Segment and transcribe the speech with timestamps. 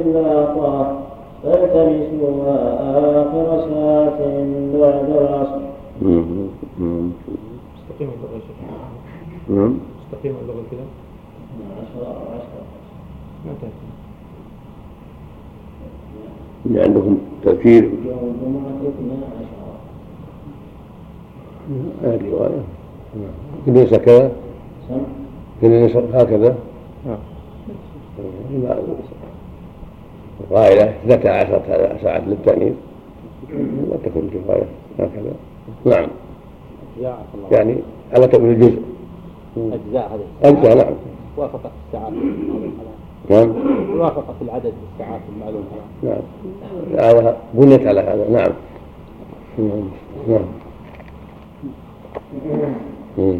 [0.00, 0.86] إلا أعطاه
[1.42, 2.58] فالتمسوها
[3.22, 4.20] آخر ساعة
[4.80, 5.60] بعد العصر.
[6.02, 7.12] مستقيم
[8.00, 8.40] اللغة يا
[9.56, 9.72] نعم.
[10.12, 10.86] مستقيم اللغة كذا
[11.80, 12.62] عشرة عشرة
[13.46, 13.86] ما تأتي
[16.66, 17.14] اللي عندكم
[17.44, 19.58] تفسير يوم الجمعة اثنا عشر
[22.02, 22.62] هذه رواية
[23.66, 24.32] ليس كذا.
[24.88, 25.00] سم
[25.62, 26.56] ليس هكذا
[27.06, 27.18] نعم.
[30.50, 32.74] قائلة اثنتا عشرة ساعة للتأنيث.
[33.90, 34.66] لا تكون كفاية
[34.98, 35.32] هكذا.
[35.84, 36.08] نعم.
[37.50, 37.76] يعني
[38.12, 38.82] على تأويل الجزء؟
[39.56, 40.94] أجزاء هذه أجزاء نعم.
[41.36, 42.12] وافقت الساعات.
[43.30, 43.54] نعم.
[44.00, 45.64] وافقت العدد الساعات المعلومة.
[46.02, 47.34] نعم.
[47.54, 48.28] بنيت على هذا.
[48.30, 48.52] نعم.
[49.58, 49.88] نعم.
[50.28, 50.44] نعم.
[53.18, 53.38] مم.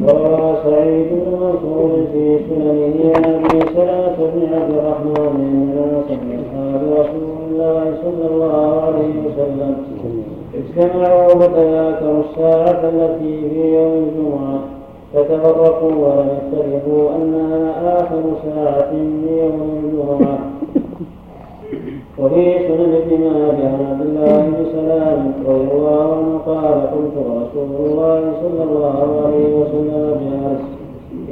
[0.00, 6.82] وروى سعيد بن منصور في سننه عن ابي سلمه بن عبد الرحمن بن من اصحاب
[6.92, 9.76] رسول الله صلى الله عليه وسلم
[10.54, 14.58] اجتمعوا فتذاكروا الساعة التي في يوم الجمعه
[15.14, 20.38] فتفرقوا ولم يختلفوا انها اخر ساعه من يوم الجمعه
[22.18, 27.86] وفي سنن ابن ماجه عن عبد الله بن سلام رضي الله عنه قال قلت رسول
[27.86, 30.62] الله صلى الله عليه وسلم جالس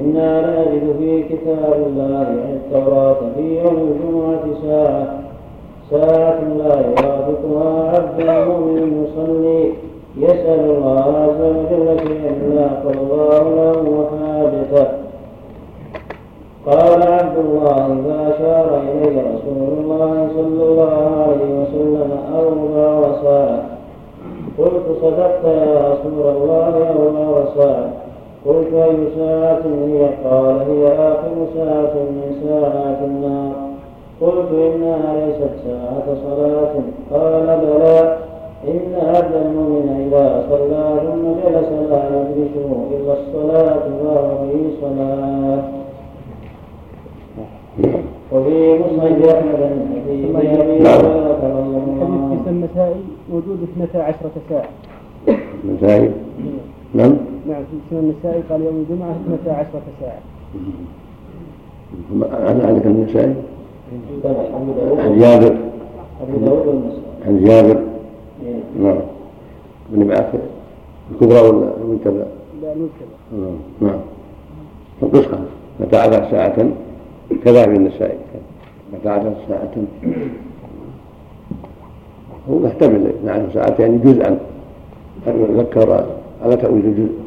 [0.01, 5.21] أنا لنجد في كتاب الله عن التوراه في يوم الجمعه ساعه
[5.91, 9.73] ساعة لا يوافقها عبد مؤمن يصلي
[10.17, 15.00] يسأل الله عز وجل لا قضى الله له حاجته
[16.67, 23.63] قال عبد الله فأشار إليه رسول الله صلى الله عليه وسلم أربع وساعة
[24.59, 27.91] قلت صدقت يا رسول الله أربع وساعة
[28.47, 33.53] قلت أي ساعة هي؟ قال هي آخر ساعة من ساعات النار.
[34.21, 36.73] قلت إنها ليست ساعة صلاة.
[37.13, 38.17] قال بلى.
[38.69, 45.63] إن عبد المؤمن إذا صلى ثم جلس لا يدركه إلا الصلاة وهو في صلاة.
[48.33, 49.41] وفي مسند أبي هريرة
[49.97, 50.99] رضي الله.
[52.01, 53.01] حديث في النسائي
[53.33, 54.69] وجود اثنتا عشرة ساعة.
[55.65, 56.13] مسائل
[56.95, 57.17] نعم.
[57.49, 60.21] نعم في سنن النسائي قال يوم الجمعة اثنتا عشرة ساعة.
[62.51, 63.35] أنا عندك النسائي؟
[64.99, 65.57] عن جابر.
[67.27, 67.81] عن جابر.
[68.47, 68.83] إيه.
[68.83, 68.99] نعم.
[69.93, 70.39] ابن معافر
[71.13, 72.25] الكبرى ولا المنتبه؟
[72.63, 73.57] لا المنكر نعم.
[73.81, 74.01] نعم.
[75.03, 75.39] القصة
[75.81, 76.71] متى ساعة.
[77.45, 78.19] كذا في النسائي
[79.05, 79.71] عثر ساعة.
[82.51, 84.39] هو محتمل نعم ساعة يعني جزءا.
[85.27, 86.05] أن يذكر
[86.43, 87.19] على تأويل الجزء.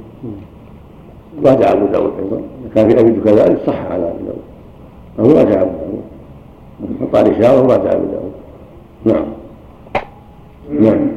[1.46, 2.42] راجع أبو داود أيضا.
[2.76, 4.42] كان في أبي كذلك صح على أبو داود.
[5.20, 6.04] أو راجع أبو داود.
[7.00, 8.32] فقال إشارة وراجع أبو داود.
[9.06, 9.26] نعم.
[10.80, 11.08] نعم.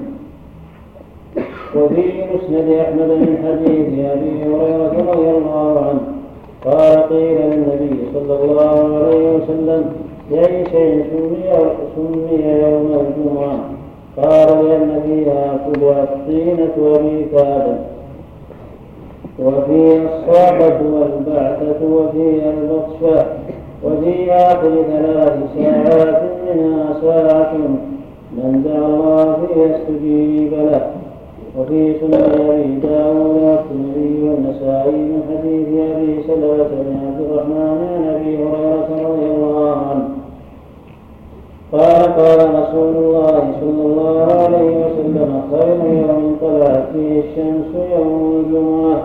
[1.76, 6.15] وفي مسند أحمد من حديث أبي هريرة رضي الله عنه.
[6.66, 9.92] قال قيل للنبي صلى الله عليه وسلم
[10.30, 13.58] باي شيء سمي سمي يوم الجمعة.
[14.16, 15.58] قال لأن فيها
[16.02, 17.78] الطينة وفي آدم.
[19.38, 23.26] وفيها الصعبة والبعثة وفيها البطشة
[23.84, 27.52] وفي آخر ثلاث ساعات منها ساعة
[28.32, 29.36] من دعا الله
[29.66, 30.95] استجيب له.
[31.58, 38.36] وفي سنن أبي داود والترمذي والنسائي من حديث أبي سلمة بن عبد الرحمن عن أبي
[38.36, 40.08] هريرة رضي الله عنه.
[41.72, 49.02] قال قال رسول الله صلى الله عليه وسلم خير يوم طلعت فيه الشمس يوم الجمعة.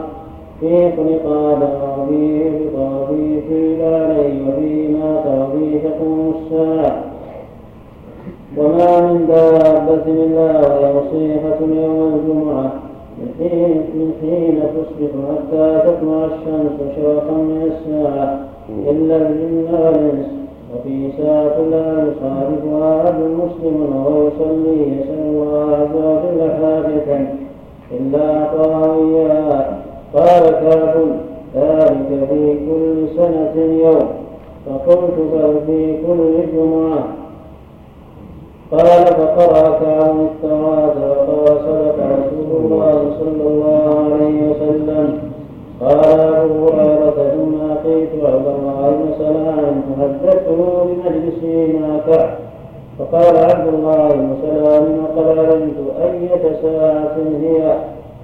[0.59, 7.10] فيه خلق آدم وفيه وفيه قيل عليه وفيه مات وفيه تقوم الساعة.
[8.57, 12.71] وما من دابة إلا وهي مصيحة يوم الجمعة
[13.17, 18.39] من حين من حين تصبح حتى تطلع الشمس شرقا من الساعة
[18.89, 20.25] إلا الجن والإنس
[20.73, 27.27] وفي ساعة لا يصادفها عبد مسلم وهو يصلي يسأل الله عز وجل حاجة
[27.91, 28.91] إلا أعطاه
[30.13, 30.95] قال كعب
[31.55, 34.07] ذلك في كل سنة يوم.
[34.65, 37.20] فقلت بل في كل جمعة.
[38.71, 43.83] قال فقرأ كعب التوراة وقال صدق رسول الله صلى الله
[44.13, 45.19] عليه وسلم.
[45.81, 52.29] قال أبو هريرة ثم أتيت عبد الله بن سلام فحدثته بمجلسه مع كعب
[52.99, 57.77] فقال عبد الله بن سلام وقد علمت أية ساعة هي.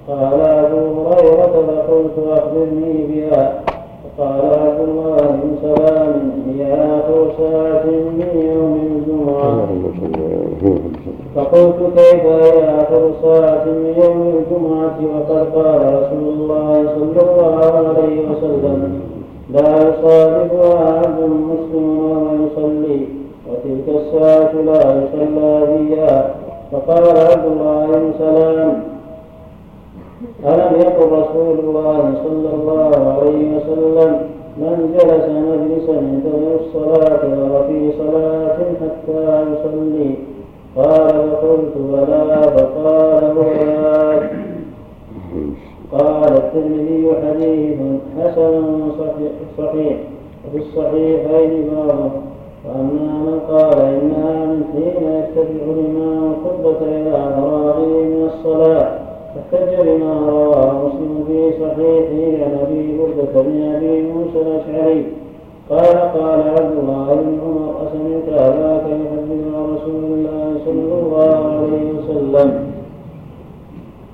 [0.07, 3.61] قال أبو هريرة فقلت أخبرني بها.
[4.17, 9.67] فقال عبد الله بن سلام هي آخر ساعة من يوم الجمعة.
[11.35, 18.17] فقلت كيف هي آخر ساعة من يوم الجمعة؟ وقد قال رسول الله صلى الله عليه
[18.29, 19.01] وسلم
[19.53, 23.01] لا يصادفها عبد مسلم وهو يصلي
[23.49, 26.35] وتلك الساعة لا يصلى فيها.
[26.71, 28.96] فقال عبد الله بن سلام
[30.45, 34.19] ألم يقل رسول الله صلى الله عليه وسلم
[34.57, 37.23] من جلس مجلسا ينتظر الصلاة
[37.53, 40.15] وفي صلاة حتى يصلي؟
[40.75, 43.47] قال فقلت بلى فقال هو
[45.91, 47.77] قال الترمذي حديث
[48.19, 48.91] حسن
[49.57, 49.97] صحيح
[50.47, 52.11] وفي الصحيحين بابه
[52.65, 58.26] وأما من قال إنها من حين يتبع الإمام الخطبة إلى فراغه
[59.37, 65.05] من الصلاة احتج بما رواه مسلم في صحيحه عن أبي بردة بن أبي موسى الأشعري.
[65.69, 71.85] قال قال عبد الله بن عمر أسمعت أباك يحدث عن رسول الله صلى الله عليه
[71.99, 72.49] وسلم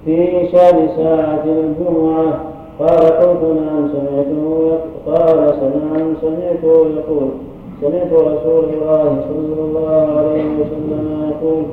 [0.06, 2.44] في شأن ساعة الجمعة.
[2.80, 7.30] قال قلت نعم سمعته قال نعم سمعته يقول
[7.82, 11.64] سمعت رسول الله صلى الله عليه وسلم يقول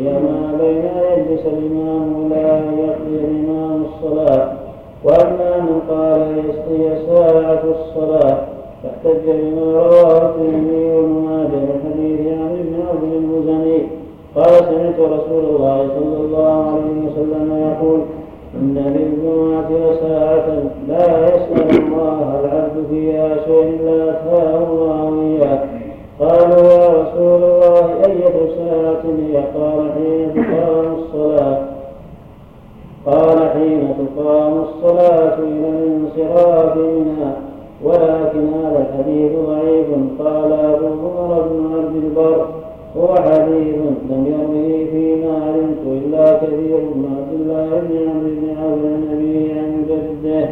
[0.00, 4.52] هي ما بين يجلس الإمام أن يقضي الإمام الصلاة
[5.04, 6.20] وأما من قال
[6.70, 8.38] هي ساعة الصلاة
[8.82, 13.82] فاحتج بما رواه الترمذي وابن ماجه من حديث عن ابن عبد المزني.
[14.36, 18.00] قال سمعت رسول الله صلى الله عليه وسلم يقول
[18.54, 20.48] إن للجمعة ساعة
[20.88, 25.83] لا يسأل الله العبد فيها شيء إلا أتاه الله إياه.
[26.20, 31.58] قالوا يا رسول الله أية ساعة هي؟ قال حين تقام الصلاة.
[33.06, 37.36] قال حين تقام الصلاة إلى الانصراف منها
[37.84, 39.86] ولكن هذا الحديث ضعيف.
[40.18, 42.46] قال أبو عمر بن عبد البر
[42.96, 43.76] هو حديث
[44.10, 49.72] لم يروه فيما علمت إلا كثير بن عبد الله بن عمرو بن عن أبيه عن
[49.88, 50.48] جده.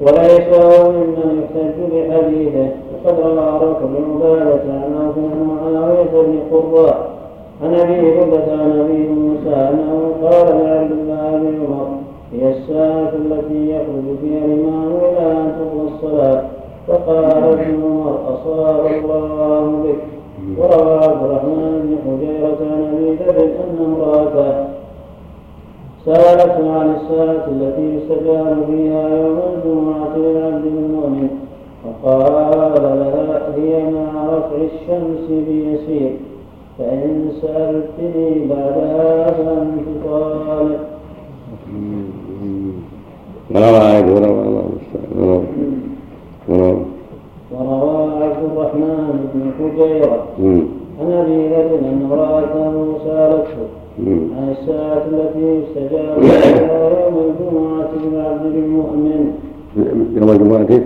[0.00, 2.83] وليس هو ممن يحتج بحديثه.
[3.06, 7.10] روى ركب بن عبادة عن عوف بن معاوية بن قراء
[7.62, 11.88] عن ابي بردة عن ابي موسى أنه قال لعبد الله بن عمر
[12.32, 16.42] هي الساعة التي يخرج فيها الإمام إلى أن تقضى الصلاة.
[16.88, 20.00] فقال ابن عمر أصاب الله بك.
[20.58, 24.64] وروى عبد الرحمن بن حجيرة عن أبي ذر أن امرأته
[26.04, 31.28] سألته عن الساعة التي يستجاب فيها يوم الجمعة للعبد المؤمن.
[31.84, 36.12] فقال لها هي مع رفع الشمس بيسير
[36.78, 40.80] فإن سألتني بعدها فأنت طالق
[47.50, 50.18] وروى عبد الرحمن بن حجيرة.
[51.00, 52.74] عن أبي ذر أن امرأته
[53.04, 53.66] سألته
[54.36, 59.22] عن الساعة التي يستجاب فيها يوم الجمعة للعبد المؤمن.
[60.16, 60.80] يوم الجمعة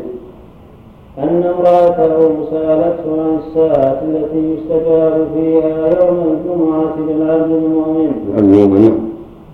[1.19, 8.13] أن امرأته سألته عن الساعة التي يستجاب فيها يوم الجمعة للعبد المؤمن.
[8.39, 9.09] المؤمن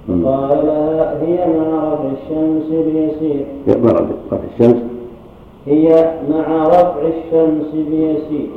[0.08, 3.46] قال لها هي مع رفع الشمس بيسير.
[3.68, 4.82] مع رفع الشمس.
[5.66, 8.50] هي مع رفع الشمس بيسير.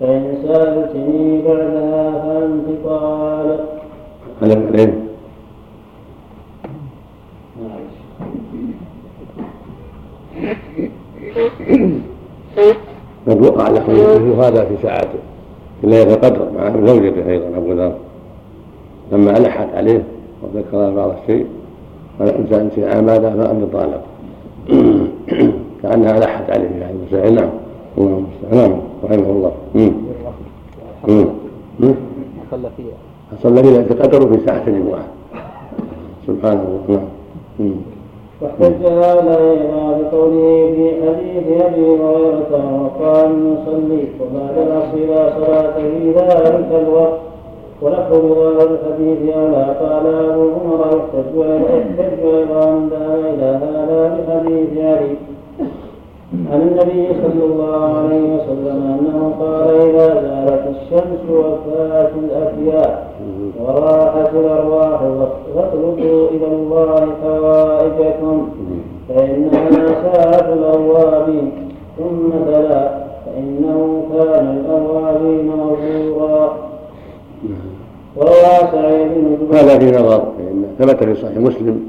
[0.00, 3.64] فإن سألتني بعدها فأنت طالق
[4.42, 5.02] على عليه.
[13.28, 15.18] قد وقع له مثل هذا في ساعته
[15.80, 17.92] في ليلة القدر مع زوجته أيضا أبو ذر.
[19.12, 20.04] لما ألحت عليه
[20.42, 21.46] وذكر بعض الشيء
[22.18, 24.02] قال أنت أنت ماذا فأنت طالق
[25.82, 27.50] كأنها ألحت عليه في هذه المسائل نعم
[27.98, 28.72] اللهم نعم.
[29.04, 29.52] رحمه الله.
[32.50, 32.96] صلى فيها
[33.42, 33.82] صلى فيها
[34.26, 35.04] في ساعة الجمعة
[36.26, 37.00] سبحان الله
[37.58, 37.74] نعم
[38.42, 39.36] واحتج هذا
[39.98, 47.18] بقوله في حديث أبي هريرة وقال يصلي وبعد العصر لا صلاة في ذلك الوقت.
[47.82, 50.80] ولفظ هذا الحديث أولى قال أبو عمر
[51.36, 55.16] يحتج من ذهب إلى هذا بحديث علي.
[56.52, 63.12] عن النبي صلى الله عليه وسلم أنه قال إذا زالت الشمس وفات الأفياء
[63.62, 65.00] وراحت الأرواح
[65.54, 68.48] فاطلبوا إلى الله حوائجكم
[69.08, 71.52] فإنها ساعة الأوابين
[71.98, 73.02] ثم تلا.
[73.26, 76.56] فإنه كان الأوابين غفورا
[78.16, 80.24] وروى سعيد بن هذا في نظر
[80.78, 81.86] ثبت في صحيح مسلم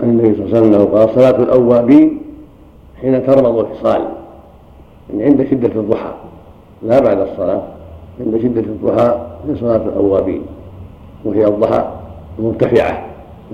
[0.00, 2.22] عن النبي صلى الله عليه وسلم قال صلاة الأوابين
[3.00, 4.02] حين ترمض الحصال
[5.10, 6.12] يعني عند شدة الضحى
[6.82, 7.62] لا بعد الصلاة.
[8.20, 10.42] عند شدة الضحى هي صلاة الأوابين
[11.24, 11.84] وهي الضحى
[12.38, 13.04] المرتفعة.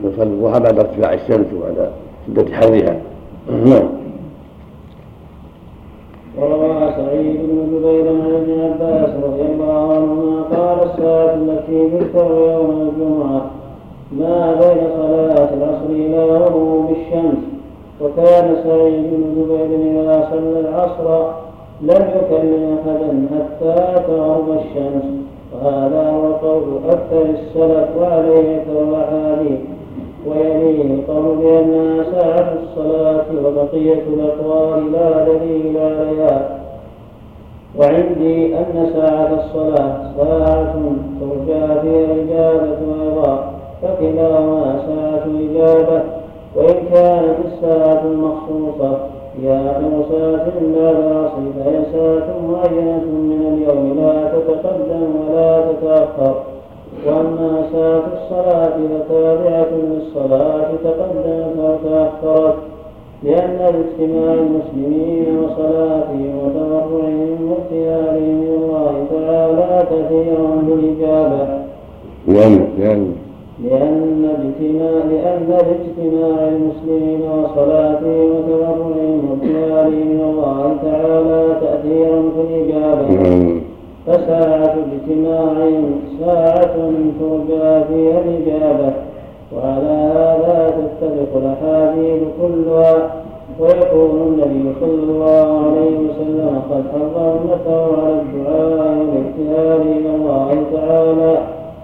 [0.04, 1.90] يصلي الضحى بعد ارتفاع الشمس وبعد
[2.26, 3.00] شدة حرها.
[3.48, 3.88] نعم.
[6.38, 12.70] وروى سعيد بن جبير عن ابن عباس رضي الله عنهما قال الساعة التي تذكر يوم
[12.70, 13.50] الجمعة
[14.12, 17.38] ما بين صلاة العصر إلى غروب الشمس
[18.00, 21.30] وكان سعيد بن جبير إذا صلى العصر
[21.82, 25.04] لم يكلم أحدا حتى تغرب الشمس.
[25.54, 29.60] وهذا هو قول أكثر السلف وعليه الأحاديث
[30.26, 36.60] ويليه القول بأنها ساعة الصلاة وبقية الأقوال لا دليل عليها.
[37.78, 40.74] وعندي أن ساعة الصلاة ساعة
[41.20, 43.52] ترجى فيها الإجابة أيضا.
[43.82, 46.02] فكلاهما ساعة إجابة.
[46.56, 48.98] وإن كانت الساعة المخصوصة
[49.42, 50.44] ساعة
[50.76, 56.34] بعد العصر فهي ساعة معينة من اليوم لا تتقدم ولا تتأخر
[57.06, 62.54] وأما ساعة الصلاة فتابعة للصلاة تقدمت أو تأخرت
[63.22, 71.60] لأن اجتماع المسلمين وصلاتهم وتضرعهم وابتهالهم من الله تعالى كثير بالإجابة.
[72.78, 73.14] لأن
[73.64, 83.06] لأن اجتماع لأن اجتماع المسلمين وصلاتهم وتضرعهم وابتهالهم من الله تعالى تأثيرا في الإجابة.
[84.06, 86.74] فساعة اجتماعهم ساعة
[87.20, 88.92] ترجى فيها الإجابة.
[89.56, 93.10] وعلى هذا تتفق الأحاديث كلها.
[93.60, 101.38] ويكون النبي صلى الله عليه وسلم قد حض أمته على الدعاء والابتهال إلى الله تعالى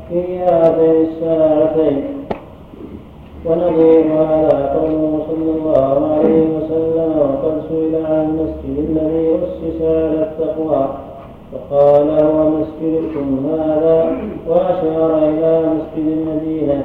[0.08, 2.04] في هاتين الساعتين
[3.46, 10.88] ونظير هذا قوله صلى الله عليه وسلم وقد سئل عن المسجد الذي أسس على التقوى
[11.52, 14.16] فقال هو مسجدكم هذا
[14.48, 16.82] وأشار إلى مسجد المدينة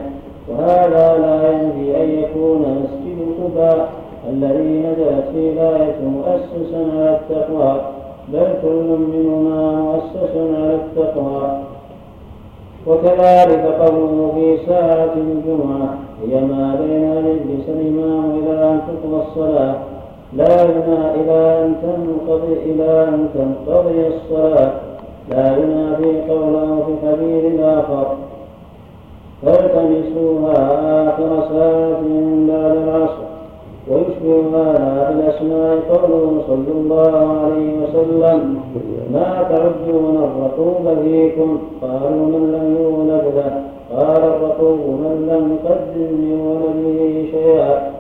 [0.49, 3.89] وهذا لا ينفي أن يكون مسجد قباء
[4.29, 7.81] الذي نزلت فيه الآية مؤسسا على التقوى
[8.33, 11.70] بل كل منهما مؤسس على التقوى
[12.87, 19.75] وكذلك قوله في ساعة الجمعة هي ما بين يجلس الإمام إلى أن تقضى الصلاة.
[20.33, 24.71] لا ينهى إلى أن تنقضي إلى أن تنقضي الصلاة.
[25.29, 28.15] لا ينافي قوله في حديث آخر.
[29.45, 30.53] فالتمسوها
[31.09, 32.01] آخر ساعة
[32.47, 33.30] بعد العصر.
[33.91, 38.59] ويشبه هذا الأسماء قوله صلى الله عليه وسلم
[39.13, 43.63] ما تعدون الرقوب فيكم قالوا من لم يولد له
[43.97, 47.91] قال الرقوب من لم يقدم من ولده شيئا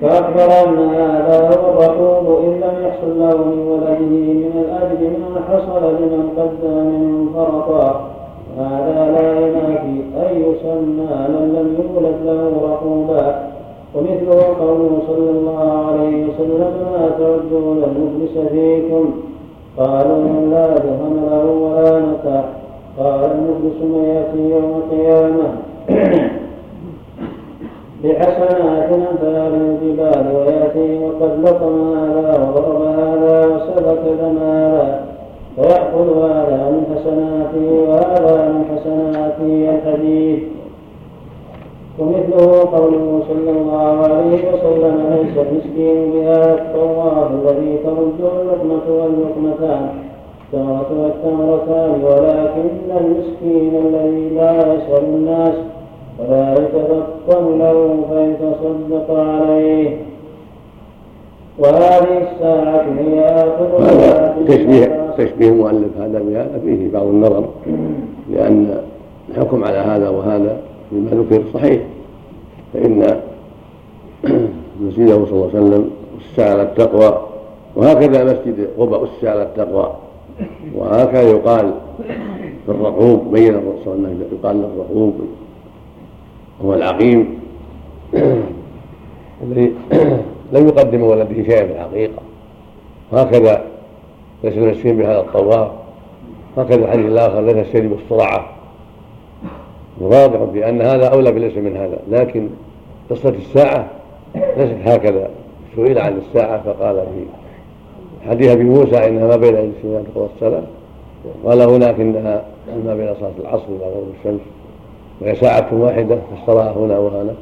[0.00, 5.82] فأخبر أن هذا هو الرقوب إن لم يحصل له من ولده من الأجر ما حصل
[5.82, 8.10] لمن قدم من فرطا
[8.58, 13.53] هذا لا ينافي أن يسمى من لم يولد له رقوبا
[13.94, 19.04] ومثله قوله صلى الله عليه وسلم ما تعدون المفلس فيكم.
[19.78, 22.44] قالوا من لا درهم له ولا متاع
[22.98, 25.46] قال المفلس من يأتي يوم القيامة؟
[28.04, 35.04] بحسنات أمثال الجبال ويأتي وقد لطم هذا وضرب هذا وسلك دم هذا
[35.56, 40.40] فيأخذ هذا من حسناته وهذا من حسناته الحديث.
[41.98, 49.88] ومثله قوله صلى الله عليه وسلم ليس المسكين بهذا الطواف الذي ترد اللقمة واللقمتان
[50.54, 55.54] التمرة والتمرتان ولكن المسكين الذي لا يسأل الناس
[56.18, 59.96] ولا يتفطن له فيتصدق عليه.
[61.58, 63.68] وهذه الساعة هي آخر
[64.48, 67.44] تشبيه تشبيه المؤلف هذا بهذا فيه بعض النظر
[68.30, 68.78] لأن
[69.30, 70.56] الحكم على هذا وهذا
[70.94, 71.82] فيما ذكر صحيح.
[72.74, 73.20] فإن
[74.80, 77.26] مسجده صلى الله عليه وسلم أسس على التقوى
[77.76, 79.92] وهكذا مسجد قبى أسس على التقوى.
[80.74, 81.74] وهكذا يقال
[82.66, 85.14] في الرقوب بين الرسول أنه يقال للرقوب
[86.64, 87.38] هو العقيم.
[89.44, 89.72] الذي
[90.52, 92.22] لم يقدم ولده شيئا في الحقيقة.
[93.12, 93.64] وهكذا
[94.44, 95.70] ليس المسكين بهذا الطواف.
[96.56, 98.54] هكذا الحديث الآخر ليس السيد بالصرعة
[100.00, 102.48] واضح في أن هذا أولى بليس من هذا لكن
[103.10, 103.86] قصة الساعة
[104.34, 105.28] ليست هكذا.
[105.76, 107.24] سئل عن الساعة فقال في
[108.28, 110.62] حديث أبي موسى إنها ما بين الجسم أن تقضى الصلاة
[111.44, 112.44] قال هناك إنها
[112.86, 114.40] ما بين صلاة العصر إلى غروب الشمس
[115.20, 117.34] وهي ساعة واحدة فاشتراها هنا وهنا.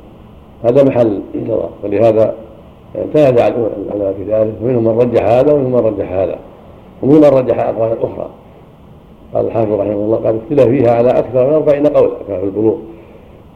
[0.64, 2.34] هذا محل نظر ولهذا
[3.14, 6.38] تنازع العلماء في ذلك ومنهم من رجح هذا ومنهم من رجح هذا
[7.02, 8.30] ومنهم من رجح أقوالا أخرى.
[9.34, 12.76] قال الحافظ رحمه الله قال اختلف فيها على أكثر من أربعين قولا كما في البلوغ.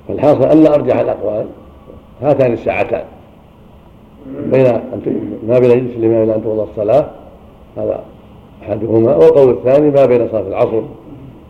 [0.08, 1.46] فالحاصل أن أرجح الأقوال
[2.22, 3.04] هاتان الساعتان
[4.26, 4.64] بين
[5.48, 7.10] ما بين يجلس الإمام إلى أن تقضى الصلاة
[7.76, 8.04] هذا
[8.62, 10.82] أحدهما والقول الثاني ما بين صلاة العصر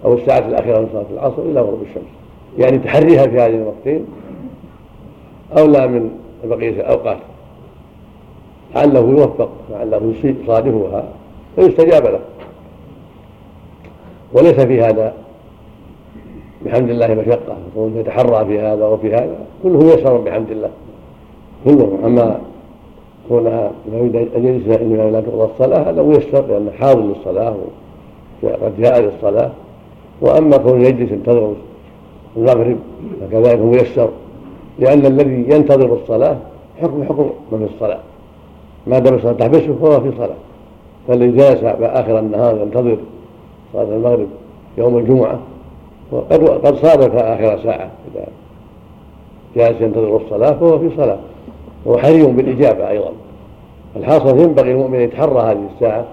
[0.04, 2.10] أو الساعة الأخيرة من صلاة العصر إلى غروب الشمس.
[2.58, 4.06] يعني تحريها في هذه الوقتين
[5.58, 6.10] أولى من
[6.44, 7.18] بقية الأوقات.
[8.74, 11.04] لعله يوفق لعله يصادفها
[11.56, 12.20] فيستجاب له.
[14.36, 15.12] وليس في هذا.
[16.64, 17.56] بحمد الله مشقة.
[17.72, 19.38] يكون يتحرى في هذا وفي هذا.
[19.62, 20.70] كله يسر بحمد الله.
[21.64, 22.38] كله أما
[23.28, 27.54] كونها يريد أن يجلس الإمام لا تقضى الصلاة هذا ميسر لأنه حاضر للصلاة
[28.42, 29.50] وقد جاء للصلاة.
[30.20, 31.54] وأما كون يجلس ينتظر
[32.36, 32.78] المغرب
[33.20, 34.08] فكذلك ميسر
[34.78, 36.36] لأن الذي ينتظر الصلاة
[36.82, 38.00] حكم حكم من في الصلاة.
[38.86, 40.36] ما دام الصلاة تحبسه فهو في صلاة.
[41.08, 42.96] فالذي جلس آخر النهار ينتظر
[43.76, 44.26] صلاة المغرب
[44.78, 45.38] يوم الجمعة
[46.12, 47.90] وقد قد صادف آخر ساعة.
[48.14, 48.26] إذا
[49.56, 51.18] جالس ينتظر الصلاة فهو في صلاة.
[51.84, 53.12] وهو حري بالإجابة أيضا.
[53.96, 56.04] الحاصل ينبغي المؤمن يتحرى هذه الساعة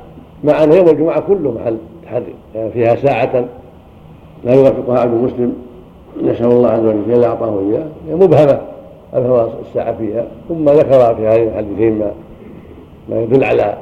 [0.43, 2.34] مع أن يوم الجمعة كله محل تحري.
[2.56, 3.45] يعني فيها ساعة
[4.43, 5.54] لا يوافقها عبد مسلم
[6.23, 8.62] نسأل الله عز وجل أن أعطاه إياه مبهمة
[9.13, 12.12] أبهم الساعة فيها ثم ذكر في هذه الحديثين ما
[13.10, 13.78] ما يدل على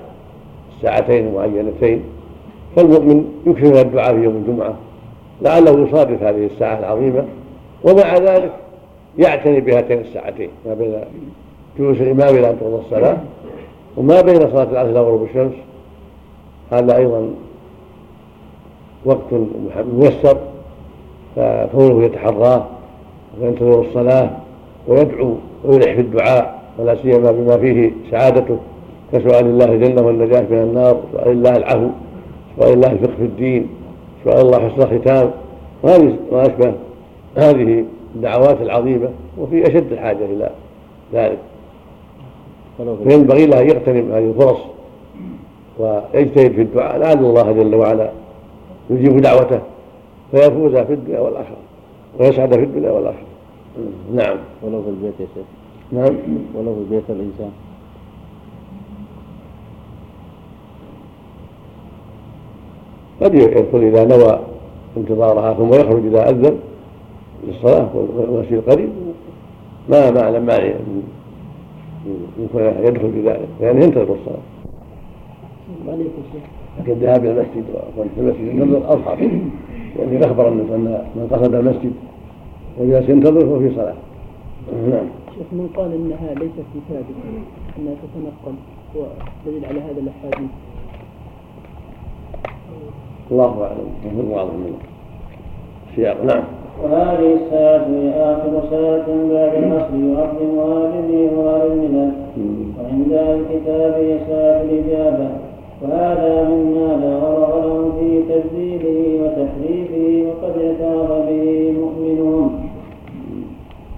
[0.78, 2.04] الساعتين المعينتين
[2.76, 4.74] فالمؤمن يكثر الدعاء في يوم الجمعة
[5.42, 7.24] لعله يصادف هذه الساعة العظيمة
[7.84, 8.52] ومع ذلك
[9.18, 11.02] يعتني بهاتين الساعتين ما بين
[11.80, 13.18] جلوس الإمام إلى أن تقضى الصلاة
[13.98, 15.54] وما بين صلاة العصر إلى غروب الشمس
[16.72, 17.30] هذا أيضا
[19.06, 19.34] وقت
[19.94, 20.38] ميسر
[21.36, 22.66] فكونه يتحراه
[23.42, 24.30] وينتظر الصلاة
[24.88, 28.58] ويدعو ويلح في الدعاء ولا سيما بما فيه سعادته
[29.14, 31.90] كسؤال الله الجنة والنجاة من النار سؤال الله العفو.
[32.58, 33.68] سؤال الله الفقه في الدين
[34.24, 35.32] سؤال الله حسن الختام.
[35.84, 36.74] وهذه وأشبه
[37.36, 37.86] هذه
[38.16, 40.50] الدعوات العظيمة وفي أشد الحاجة إلى
[41.14, 41.38] ذلك.
[43.08, 44.58] فينبغي له أن يغتنم هذه الفرص
[45.80, 46.98] ويجتهد في الدعاء.
[46.98, 48.12] لعل الله جل وعلا
[48.90, 49.60] يجيب دعوته
[50.32, 51.58] فيفوز في الدنيا والآخرة
[52.20, 53.28] ويسعد في الدنيا والآخرة.
[54.14, 54.38] نعم.
[54.64, 55.46] ولو في البيت يا شيخ.
[55.92, 56.16] نعم.
[56.56, 57.52] ولو في بيت الإنسان.
[63.22, 64.40] قد يدخل إذا نوى
[64.98, 66.60] انتظارها ثم يخرج إذا أذن
[67.48, 68.90] للصلاة والمسجد قريب
[69.90, 70.74] ما ما أعلم مانع
[72.88, 74.42] يدخل في ذلك؟ يعني ينتظر الصلاة.
[76.80, 79.18] لكن الذهاب إلى المسجد وكون في المسجد ينتظر اظهر
[80.00, 80.54] يعني أخبر أن
[81.16, 81.94] من قصد المسجد
[82.80, 83.96] وجلس ينتظر فهو في صلاة.
[84.90, 85.06] نعم.
[85.38, 87.16] شيخ من قال إنها ليست بثابته
[87.80, 88.56] إنها تتنقل
[88.96, 90.50] ودليل على هذا الأحاديث.
[93.32, 93.88] الله أعلم.
[94.18, 94.74] هو واضح من
[95.90, 96.44] السياق نعم.
[96.84, 97.88] وهذه الساعة
[98.32, 102.12] آخر ساعة بعد العصر يعظمها جميع أهل الملل
[102.80, 105.30] وعند الكتاب هي ساعة الإجابة
[105.82, 112.70] وهذا مما لا غرض لهم في تبديله وتحريفه وقد اعترف به مؤمنون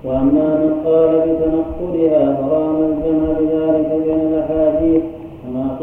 [0.04, 5.02] وأما من قال بتنقلها فرام الجمع بذلك بين الأحاديث.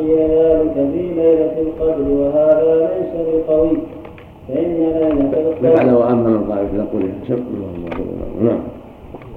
[0.00, 3.76] قيل ذلك في ليلة القدر وهذا ليس بقوي.
[4.48, 7.42] فان ليله القدر بمعنى واما من قال بتنقلها سب
[8.42, 8.60] نعم.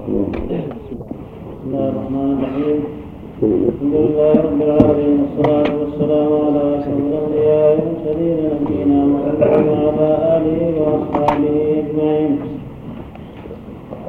[0.08, 2.78] بسم الله الرحمن الرحيم.
[3.42, 11.56] الحمد لله رب العالمين والصلاة والسلام على أشرف الأنبياء والمرسلين نبينا محمد وعلى آله وأصحابه
[11.80, 12.32] أجمعين.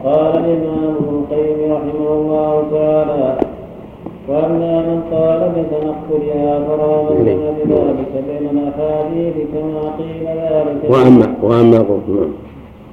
[0.06, 3.55] قال الإمام ابن القيم رحمه الله تعالى
[4.30, 10.90] وأما من قال بتنقلها فراودنا بذلك بين الأحاديث كما قيل ذلك.
[10.90, 12.32] واما وأما قلت نعم.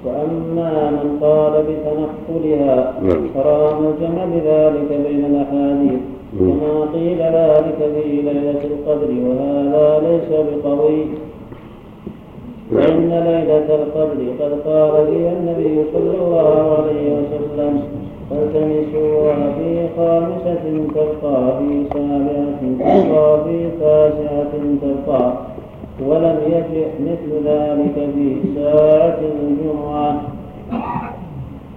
[0.07, 3.29] وأما من قال بتنقلها نعم.
[3.35, 6.01] فرام الجمع بذلك بين الأحاديث
[6.39, 11.05] كما قيل ذلك في ليلة القدر وهذا ليس بقوي.
[12.75, 18.02] فإن ليلة القدر قد قال فيها النبي صلى الله عليه وسلم.
[18.33, 20.65] فالتمسوها في خامسة
[20.95, 25.33] تبقى في سابعة تبقى في تاسعة تبقى
[26.07, 30.21] ولم يجئ مثل ذلك في ساعة الجمعة.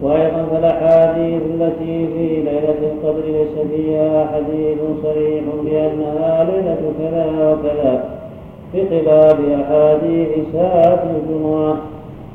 [0.01, 8.03] وأيضا فالأحاديث التي في ليلة القدر ليس فيها حديث صريح بأنها ليلة كذا وكذا
[8.73, 11.75] بخلاف أحاديث ساعة الجمعة.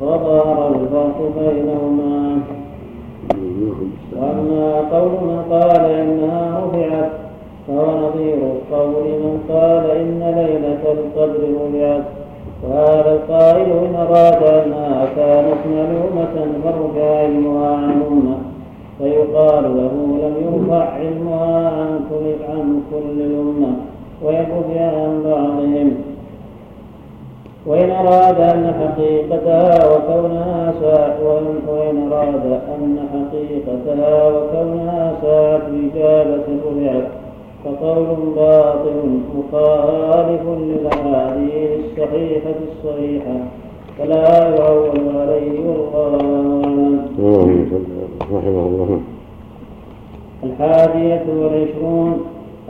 [0.01, 2.41] وظهر الفرق بينهما.
[4.17, 7.11] وأما قول من قال إنها رفعت
[7.69, 8.39] فهو نظير
[8.73, 12.05] قول من قال إن ليلة القدر رفعت.
[12.69, 18.37] وهذا القائل إن أراد أنها كانت معلومة فرجع علمها عن أمة
[18.99, 19.93] فيقال له
[20.23, 23.73] لم يرفع علمها عن كل عن كل الأمة
[24.25, 26.10] ويرفع عن بعضهم.
[27.67, 30.73] وإن أراد أن حقيقتها وكونها
[31.69, 37.09] وإن أراد أن حقيقتها وكونها ساعة إجابة رفعت
[37.65, 43.37] فقول باطل مخالف للأحاديث الصحيحة الصحيحة
[43.99, 45.61] فلا يعول عليه
[47.21, 47.67] والله.
[48.33, 49.01] رحمه الله
[50.45, 52.21] الحادية والعشرون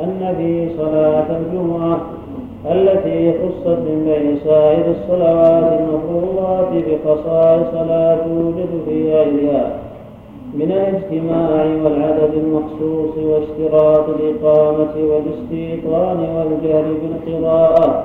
[0.00, 2.00] أن في صلاة الجمعة
[2.66, 9.70] التي خصت من بين سائر الصلوات المفروضات بخصائص لا توجد في غيرها
[10.54, 18.04] من الاجتماع والعدد المخصوص واشتراط الإقامة والاستيطان والجهر بالقراءة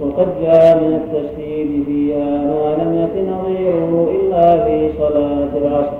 [0.00, 5.96] وقد جاء من التشديد فيها ما لم يكن نظيره إلا في صلاة العصر.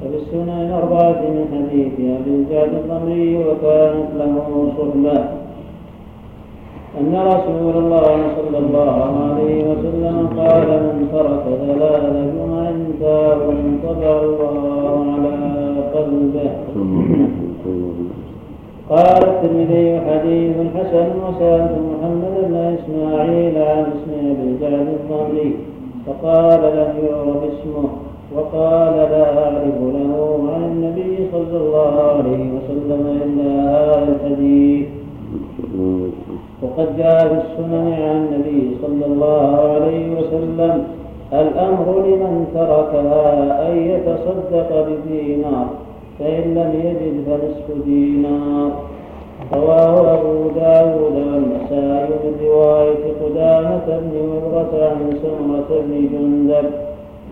[0.00, 5.41] ففي السنن الأربعة من حديث أبي الجعد الضمري وكانت له صحبة
[7.00, 12.04] أن رسول الله صلى الله عليه وسلم قال من ترك ثلاث
[12.36, 13.40] جمع تاب
[13.84, 15.36] طبع الله على
[15.94, 16.50] قلبه.
[18.90, 25.50] قال الترمذي حديث حسن وسألت محمد بن إسماعيل عن اسم أبي الجعد الضمري
[26.06, 27.88] فقال لم يعرف اسمه
[28.34, 30.14] وقال لا أعرف له
[30.54, 34.86] عن النبي صلى الله عليه وسلم إلا هذا الحديث.
[36.62, 40.84] وقد جاء في السنن عن النبي صلى الله عليه وسلم
[41.32, 45.66] الأمر لمن تركها أن يتصدق بدينار
[46.18, 48.70] فإن لم يجد فنصف دينار
[49.54, 56.70] رواه أبو داود والنسائي من رواية قدامة بن مرة عن سمرة بن جندب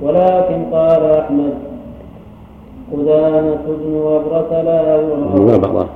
[0.02, 1.54] ولكن قال أحمد
[2.92, 5.88] قدامة بن وبرة لا يعرف وبرة؟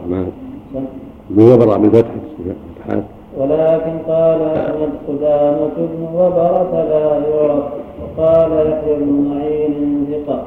[1.38, 2.11] وبرة بالفتح
[2.47, 3.05] الفتحات
[3.38, 7.64] ولكن قال أحمد قدامة بن وبرة لا يعرف
[8.01, 10.42] وقال يحيى بن معين ثقة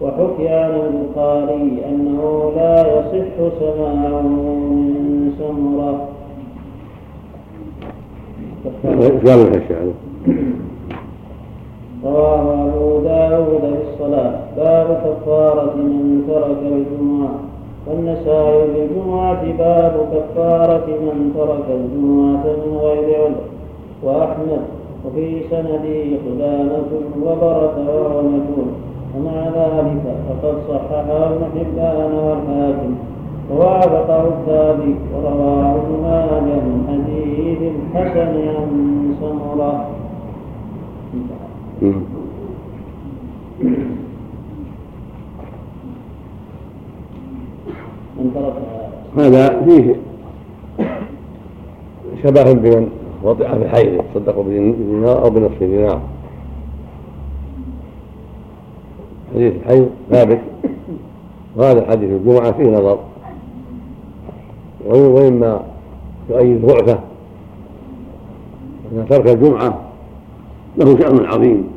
[0.00, 6.08] وحكي عن البخاري أنه لا يصح سماعه من سمرة.
[12.04, 14.34] رواه أبو داود في الصلاة.
[14.56, 17.51] باب كفارة من ترك الجمعة.
[17.86, 23.34] والنسائي الجمعة باب كفارة من ترك الجمعة من غير عذر
[24.02, 24.62] وأحمد
[25.04, 26.90] وفي سنده قدامة
[27.22, 28.70] وبرة وهو مجهول
[29.16, 32.94] ومع ذلك فقد صححه ابن حبان والحاكم.
[33.50, 38.70] ووافقه الثابت ورواه ابن ماجه من حديث الحسن عن
[39.20, 39.72] سمرة.
[48.16, 48.30] من
[49.16, 49.96] هذا فيه
[52.22, 52.88] شبه بمن
[53.22, 56.00] وطئ في الحيض يتصدق بدينار أو بنصف دينار.
[59.34, 60.40] حديث الحيض ثابت.
[61.56, 62.98] وهذا حديث الجمعة فيه نظر.
[64.86, 65.62] وإما
[66.30, 67.00] يؤيد ضعفه.
[68.92, 69.80] أن ترك الجمعة
[70.76, 71.68] له شأن عظيم.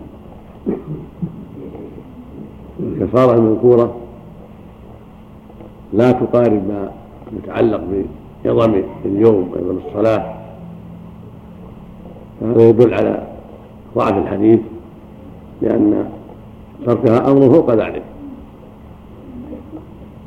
[2.80, 3.96] الكفارة المذكورة
[5.94, 6.92] لا تقارب ما
[7.38, 7.82] يتعلق
[8.46, 10.36] بعظم اليوم وعظم الصلاة.
[12.42, 13.28] هذا يدل على
[13.96, 14.60] ضعف الحديث
[15.62, 16.10] لأن
[16.86, 18.04] تركها أمر فوق ذلك.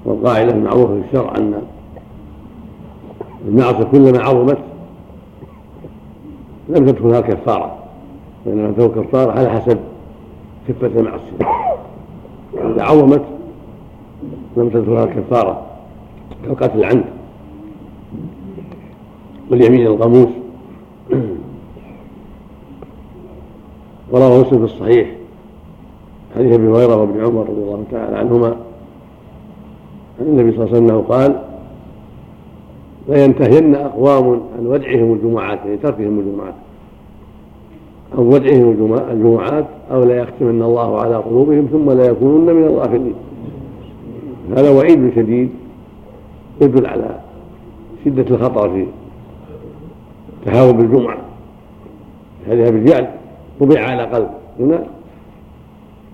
[0.05, 1.62] والقاعدة المعروفة في الشرع أن
[3.49, 4.59] المعصية كلما عظمت
[6.68, 7.79] لم تدخلها كفارة
[8.47, 9.79] وإنما تكون كفارة على حسب
[10.68, 11.38] خفة المعصية.
[12.55, 13.23] إذا عظمت
[14.57, 15.66] لم تدخلها كفارة.
[16.44, 17.04] كالقتل العمد
[19.50, 20.28] واليمين الغموس
[24.12, 25.09] وروى مسلم في الصحيح.
[26.37, 28.57] حديث أبي هريرة وابن عمر رضي الله تعالى عنهما.
[30.20, 31.42] عن النبي صلى الله عليه وسلم قال
[33.09, 35.59] لينتهين أقوام عن ودعهم الجمعات.
[35.64, 36.54] يعني تركهم الجمعات.
[38.18, 38.70] عن ودعهم
[39.12, 43.14] الجمعات أو لا يختمن الله على قلوبهم ثم لا يكونن من الغافلين.
[44.56, 45.50] هذا وعيد شديد
[46.61, 47.20] يدل على
[48.04, 48.87] شدة الخطر في
[50.38, 51.18] التهاون بالجمعة.
[52.46, 53.08] هذه بالجعل
[53.61, 54.30] طبع على قلب.
[54.61, 54.84] هنا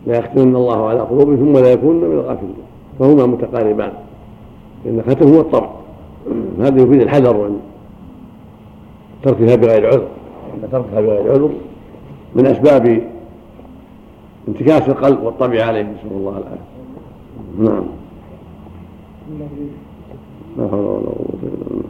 [0.06, 2.54] لا يختمن الله على قلوبهم ثم لا يكونن من الغافلين.
[2.98, 3.92] فهما متقاربان.
[4.84, 5.70] لأن الختم هو الطبع
[6.60, 7.60] هذا يفيد الحذر من
[9.22, 10.06] تركها بغير عذر.
[10.64, 11.50] أن تركها بغير عذر
[12.34, 13.02] من أسباب
[14.48, 16.74] انتكاس القلب والطبع عليه نسأل الله العافية.
[17.58, 17.84] نعم.
[20.58, 21.84] لا حول ولا قوة إلا بالله.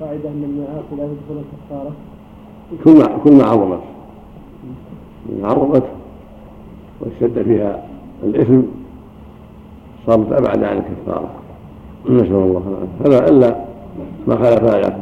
[0.00, 1.92] قاعدة أن المعاصي لا تدخل الكفارة.
[2.84, 3.80] كل ما كل ما عظمت
[5.42, 5.82] عظمت
[7.00, 7.86] واشتد فيها
[8.22, 8.60] الإثم
[10.06, 11.30] صارت أبعد عن الكفارة.
[12.08, 13.18] نسأل الله العافية.
[13.18, 13.64] هذا إلا
[14.28, 14.98] ما خالف آية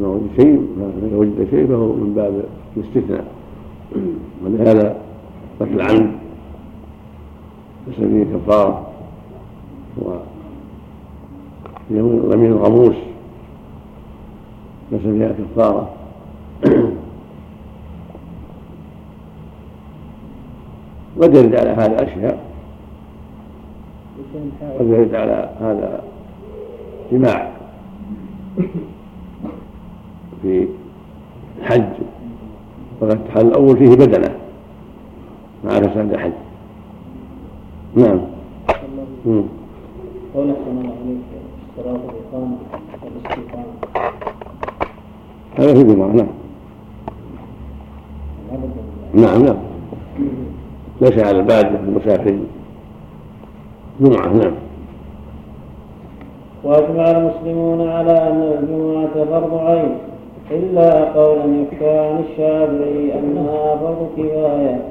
[0.00, 0.66] ما وجد شيء
[1.00, 2.44] فإذا وجد شيء فهو من باب
[2.76, 3.24] الاستثناء.
[4.44, 4.96] ولهذا
[5.60, 6.10] قتل العمد
[7.86, 8.86] ليس فيه كفارة
[11.90, 12.96] ويمين الغموس.
[14.92, 15.90] ليس فيها كفارة
[21.20, 22.44] قد يرد على هذا أشياء
[24.78, 26.02] قد يرد على هذا
[27.12, 27.52] جماع
[30.42, 30.68] في
[31.58, 31.92] الحج.
[33.00, 34.36] وقد الأول فيه بدنة
[35.64, 36.32] مع فساد الحج.
[37.96, 38.20] نعم.
[40.34, 41.33] قول أحسن الله عليك
[41.78, 42.56] والاستيقامه
[45.58, 46.26] هذا في الجمعة نعم.
[49.14, 49.56] نعم نعم.
[51.00, 52.46] ليس على البادية المسافرين
[54.00, 54.54] جمعة نعم.
[56.64, 59.98] وأجمع المسلمون على أن الجمعة فرض عين
[60.50, 64.82] إلا قولا يحكى عن الشافعي أنها فرض كفاية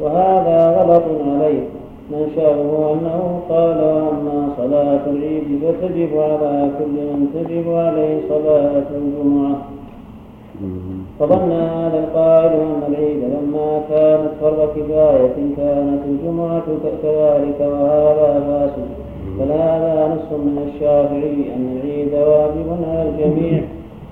[0.00, 1.77] وهذا غلط عليه.
[2.10, 9.56] منشأه أنه قال وأما صلاة العيد فتجب على كل من تجب عليه صلاة الجمعة.
[11.18, 16.62] فظن هذا القائل أن العيد لما كانت فرض كفاية كانت الجمعة
[17.02, 18.88] كذلك وهذا فاسد
[19.38, 23.62] بل هذا نص من الشافعي أن العيد واجب على الجميع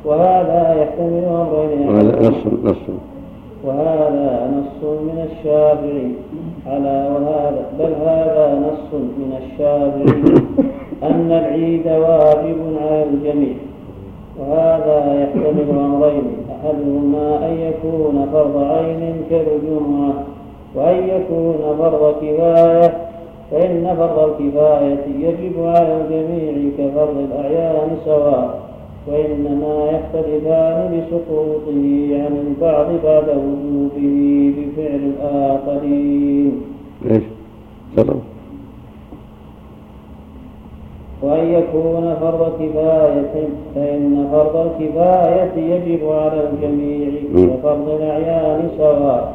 [0.05, 1.97] وهذا يحتمل أمرين.
[1.97, 2.85] هذا نص نص.
[3.65, 6.13] وهذا نص من الشافعي.
[6.71, 10.23] على وهذا بل هذا نص من الشافعي
[11.11, 13.55] أن العيد واجب على الجميع.
[14.39, 20.15] وهذا يحتمل أمرين أحدهما أن يكون فرض عين كالجمعة
[20.75, 22.93] وأن يكون فرض كفاية
[23.51, 28.66] فإن فرض الكفاية يجب على الجميع كفرض الأعيان سواء.
[29.09, 36.53] وإنما يختلفان بسقوطه عن البعض بعد وجوبه بفعل الآخرين.
[37.97, 38.17] تفضل.
[41.23, 47.09] وأن يكون فرض كفاية فإن فرض الكفاية يجب على الجميع.
[47.35, 49.33] وفرض الأعيان سواء.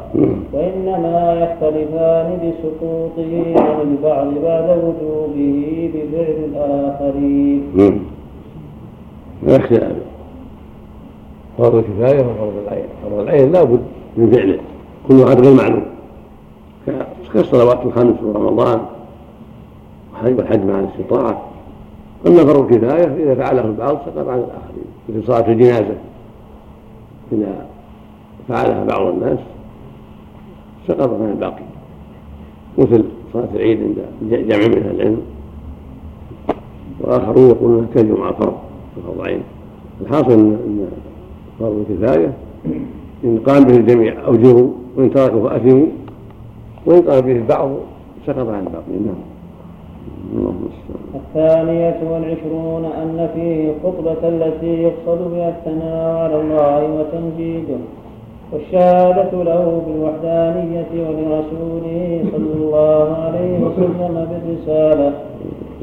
[0.53, 7.61] وإنما يختلفان بسقوطه عن البعض بعد وجوبه بفعل الآخرين
[9.47, 9.95] اختلاف
[11.57, 12.85] فرض الكفاية وفرض العين.
[13.03, 13.81] فرض العين لا بد
[14.17, 14.59] من فعله.
[15.07, 15.85] كل واحد غير معلوم.
[17.33, 18.81] كالصلوات الخمس ورمضان
[20.23, 21.41] والحج مع الاستطاعة.
[22.27, 24.85] أما فرض الكفاية إذا فعله البعض سقط عن الآخرين.
[25.09, 25.95] مثل صلاة الجنازة.
[27.31, 27.65] إذا
[28.47, 29.39] فعلها بعض الناس
[30.87, 31.63] سقط عن الباقي.
[32.77, 35.21] مثل صلاة العيد عند جمع من أهل العلم.
[36.99, 38.53] وآخرون يقولون كالجمعة فرض
[38.95, 39.41] فرض عين
[40.01, 40.87] الحاصل أن
[41.59, 42.33] فرض الكفاية
[43.23, 45.85] إن قام به الجميع أوجروا وإن تركوا فأثموا
[46.85, 47.71] وإن قام به البعض
[48.27, 49.31] سقط عن الباقي نعم.
[51.15, 57.77] الثانية والعشرون أن فيه خطبة التي يقصد بها الثناء على الله وتمجيده
[58.53, 65.13] والشهادة له بالوحدانية ولرسوله صلى الله عليه وسلم بالرسالة.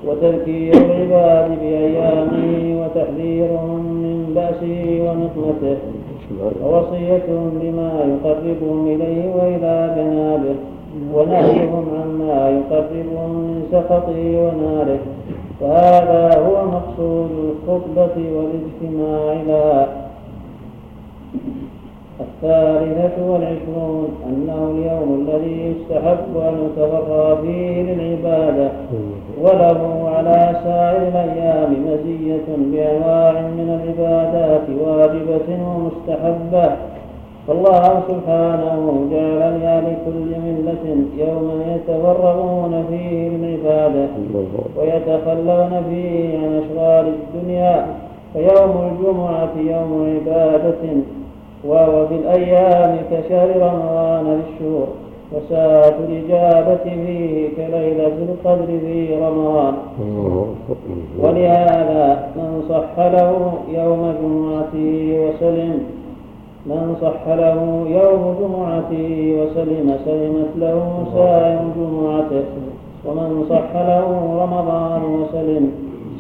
[0.09, 5.77] وتذكير العباد بأيامه وتحذيرهم من بأسه ونقمته
[6.65, 10.55] ووصيتهم بما يقربهم إليه وإلى جنابه
[11.15, 14.99] ونهيهم عما يقربهم من سخطه وناره
[15.61, 19.89] وهذا هو مقصود الخطبة والإجتماع لها.
[22.21, 28.71] الثالثة والعشرون أنه اليوم الذي يستحب أن يتفرغ فيه للعبادة
[29.43, 36.77] وله على سائر الأيام مزية بأنواع من العبادات واجبة ومستحبة.
[37.47, 40.85] فالله سبحانه جعل لكل ملة
[41.19, 44.09] يوما يتفرغون فيه للعبادة
[44.77, 47.87] ويتخلون فيه عن أشغال الدنيا.
[48.33, 50.83] فيوم الجمعة يوم عبادة
[51.65, 54.89] وهو بالأيام كشهر رمضان للشهور
[55.33, 59.75] وساعة الإجابة فيه كليلة القدر في رمضان.
[61.19, 65.79] ولهذا من صح له يوم جمعته وسلم
[66.67, 70.79] من صح له يوم جمعته وسلم سلمت له
[71.15, 72.45] سائر جمعته
[73.07, 74.07] ومن صح له
[74.43, 75.73] رمضان وسلم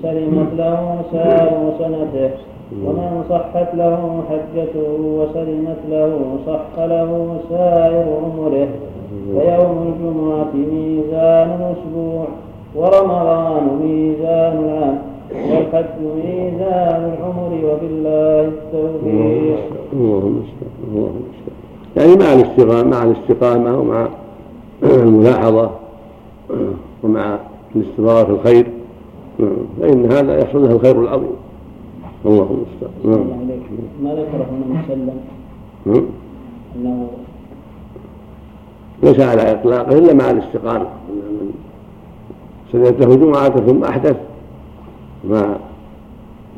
[0.02, 0.80] سلمت له
[1.12, 2.30] سائر سنته.
[2.72, 8.68] ومن صحت له حجته وسلمت له صح له سائر عمره
[9.34, 12.26] ويوم الجمعة ميزان الأسبوع
[12.74, 14.98] ورمضان ميزان العام
[15.32, 15.84] والحج
[16.16, 19.58] ميزان العمر وبالله التوفيق
[19.92, 20.42] اللهم
[20.88, 21.22] اللهم
[21.96, 24.08] يعني مع الاستقامة مع الاستقامة ومع
[24.82, 25.70] الملاحظة
[27.02, 27.38] ومع
[27.76, 28.66] الاستمرار في الخير
[29.80, 31.36] فإن هذا يحصل له الخير العظيم.
[32.26, 32.92] الله المستعان.
[33.04, 33.62] الله عليك.
[34.02, 35.10] ما ذكره هنا مسلم
[35.86, 36.04] نعم.
[36.76, 37.08] أنه
[39.02, 40.86] ليس على إطلاقه إلا مع الاستقامة.
[41.08, 41.52] من
[42.72, 44.16] سلمت له جمعة ثم أحدث.
[45.24, 45.58] ما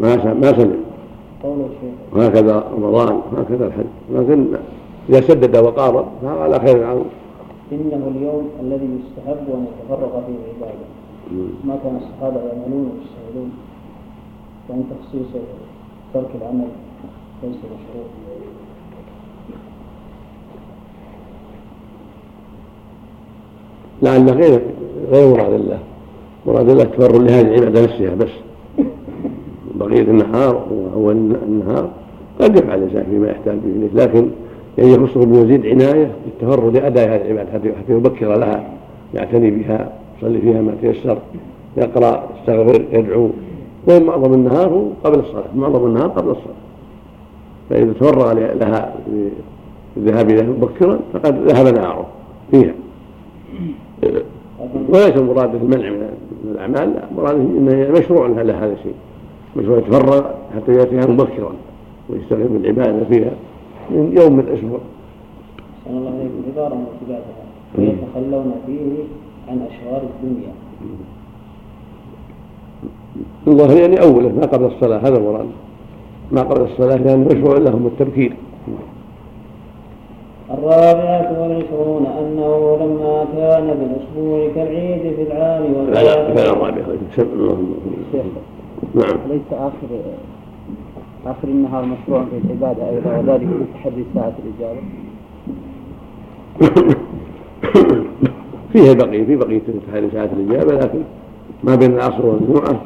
[0.01, 0.81] ما ما سلم
[2.12, 3.87] وهكذا رمضان وهكذا الحج.
[4.12, 4.46] لكن
[5.09, 7.05] إذا سدد وقارب فهو على خير عظيم
[7.73, 10.87] إنه اليوم الذي يستحب أن يتفرغ فيه العبادة
[11.64, 13.51] ما كان الصحابة يعملون ويشتغلون.
[14.70, 15.42] فإن تخصيص
[16.14, 16.68] ترك العمل
[17.42, 18.06] ليس مشروع.
[24.02, 24.60] لعل غير
[25.10, 25.79] غير مراد الله.
[26.46, 28.31] مراد الله التفرغ لهذه العبادة نفسها بس.
[29.75, 31.90] بقية النهار وهو النهار
[32.40, 34.31] قد يفعل الإنسان فيما يحتاج به إليه لكن
[34.79, 38.71] يعني يخصه بمزيد عناية بالتفرغ لأداء هذه العبادة حتى يبكر لها
[39.14, 41.18] يعتني بها يصلي فيها ما تيسر
[41.77, 43.31] يقرأ يستغفر يدعو.
[43.88, 46.54] وإن معظم النهار هو قبل الصلاة معظم النهار قبل الصلاة.
[47.70, 48.94] فإذا تفرغ لها
[49.96, 52.06] بالذهاب إليها مبكرا فقد ذهب نهاره
[52.50, 52.74] فيها.
[54.88, 56.08] وليس المراد المنع من
[56.44, 58.94] الأعمال لا مراد إنه مشروع له هذا الشيء.
[59.56, 61.52] مشروع يتفرغ حتى ياتيها مبكرا
[62.10, 63.33] ويستغل بالعباده فيها
[63.90, 64.78] من يوم من الأسبوع.
[65.87, 67.44] أحسن الله إليكم عبارة مرتباتها
[67.78, 69.02] ويتخلون فيه
[69.48, 70.52] عن أشغال الدنيا؟
[73.46, 75.46] الظاهر يعني أوله ما قبل الصلاة هذا المراد
[76.33, 78.33] ما قبل الصلاة لأن مشروع لهم التبكير.
[80.50, 86.83] الرابعة والعشرون أنه لما كان بالأسبوع كالعيد في العام لا لا كان الرابع.
[87.19, 87.75] اللهم
[88.13, 88.25] شيخ
[88.94, 89.88] نعم ليس آخر
[91.27, 94.81] آخر النهار مشروع في العبادة أيضا وذلك بتحري ساعة الإجابة.
[98.73, 99.61] فيها بقية في بقية
[99.92, 101.00] تحري ساعة الإجابة لكن
[101.65, 102.81] ما بين العصر والجمعة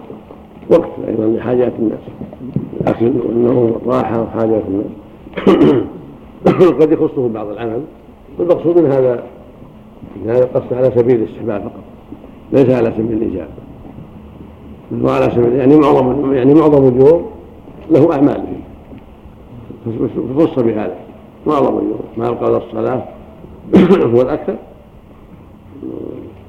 [0.70, 1.98] وقت أيضا لحاجات الناس.
[2.80, 4.86] الأكل والنوم والراحة وحاجات الناس.
[6.80, 7.82] قد يخصه بعض العمل.
[8.38, 9.22] والمقصود من هذا
[10.16, 11.82] من هذا القصد على سبيل الاستحباب فقط.
[12.52, 13.50] ليس على سبيل الإجابة
[15.02, 17.26] هو على سبيل يعني معظم يعني معظم اليوم
[17.90, 18.64] له أعمال فيه.
[20.38, 20.96] فخص بهذا.
[21.46, 23.04] معظم اليوم ما قبل الصلاة
[24.14, 24.56] هو الأكثر.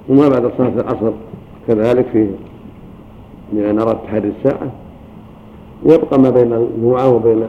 [0.10, 1.12] وما بعد صلاة العصر
[1.68, 2.28] كذلك في
[3.54, 4.72] لأن أراد تحري الساعة
[5.84, 7.48] ويبقى ما بين الجمعة وبين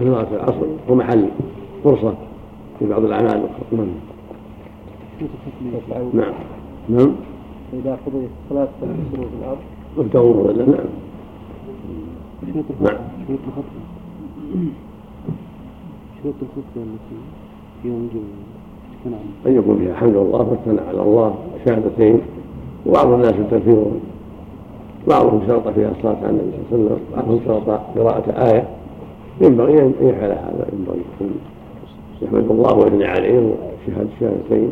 [0.00, 0.66] صلاة العصر.
[0.90, 1.28] هو محل
[1.84, 2.14] فرصة
[2.78, 3.66] في بعض الأعمال الأخرى.
[3.72, 3.86] نعم.
[6.14, 6.32] نعم.
[6.88, 7.12] نعم.
[7.72, 9.58] إذا قضيت الصلاة فاغتسلوا في الأرض.
[9.98, 10.84] ابتغوا ولا نعم.
[12.80, 12.96] نعم.
[13.26, 13.82] شروط الخطبة.
[16.22, 17.16] شروط الخطبة التي
[17.82, 18.52] في يوم الجمعة
[19.46, 21.34] أن يكون فيها حمد الله والثناء على الله
[21.66, 22.20] شهادتين
[22.86, 24.00] وبعض الناس يستغفرون
[25.08, 28.68] بعضهم شرط فيها الصلاة على النبي صلى الله عليه وسلم بعضهم شرط قراءة آية.
[29.40, 31.30] ينبغي أن يفعل هذا ينبغي أن
[32.22, 34.70] يحمد الله ويثني عليه وشهادة شهادتين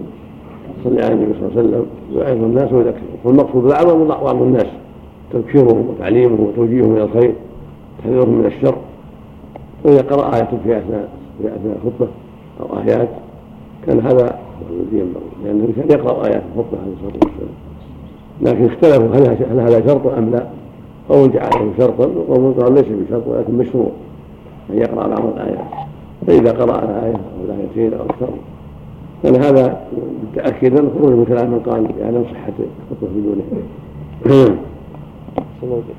[0.84, 1.86] صلى على النبي صلى الله عليه وسلم.
[2.14, 3.16] ويعظ الناس ويذكرهم.
[3.24, 4.66] والمقصود الأعظم وعظ الناس
[5.32, 7.34] تذكيرهم وتعليمهم وتوجيههم إلى الخير
[7.98, 8.76] تحذيرهم من الشر.
[9.84, 11.08] وإذا قرأ آية في أثناء
[11.42, 12.08] في أثناء الخطبة
[12.60, 13.08] أو آيات
[13.86, 14.38] كان هذا
[14.70, 17.69] الذي ينبغي لأنه كان يقرأ آيات الخطبة عليه الصلاة والسلام.
[18.42, 20.46] لكن اختلفوا هل هل هذا شرط أم لا.
[21.08, 23.90] قوم جعله شرطا وقوم قال ليس بشرط ولكن مشروع
[24.70, 25.66] أن يقرأ بعض الآيات
[26.26, 28.28] فإذا قرأ الآية أو الآيتين أو أكثر
[29.22, 29.86] كان هذا
[30.32, 33.42] متأكدا خروج من كلام من قال يعلم صحة الخطبة بدونه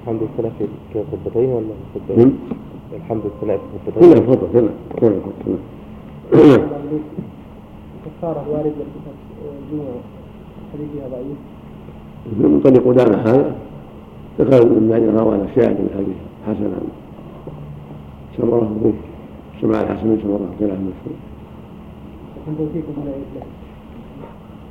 [0.02, 0.66] الحمد لله في
[0.96, 1.66] الخطبتين ولا
[2.18, 2.32] نعم.
[2.96, 4.70] الحمد لله في كلها الخطبتين الخطبة كلها
[5.00, 7.00] كلها الخطبة.
[8.06, 9.00] كفارة واردة في
[9.74, 10.02] الجمعة
[10.74, 11.38] حديثها ضعيف.
[12.26, 13.56] من طريق قدامى هذا
[14.40, 16.18] ذكر من بعد روى الشاهد من حديث
[16.48, 16.88] حسن عن
[18.38, 18.94] سمرة بن
[19.62, 21.18] سمع الحسن رضي الله عنه مشهور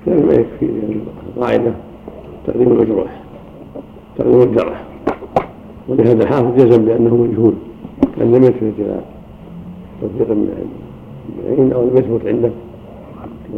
[0.06, 0.66] كان ما يكفي.
[0.66, 1.00] لأن
[1.36, 1.72] القاعدة
[2.46, 3.20] تقديم المجروح
[4.18, 4.84] تقديم الجرح.
[5.88, 7.54] ولهذا الحافظ جزم بأنه مجهول
[8.16, 9.00] كان لم يلتفت إلى
[10.00, 10.70] توثيق من
[11.44, 12.50] العين أو لم يثبت عنده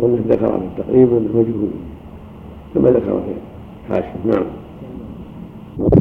[0.00, 1.70] وأنه ذكر في التقريب أنه مجهول
[2.74, 3.51] كما ذكر في
[3.88, 4.44] حاشية نعم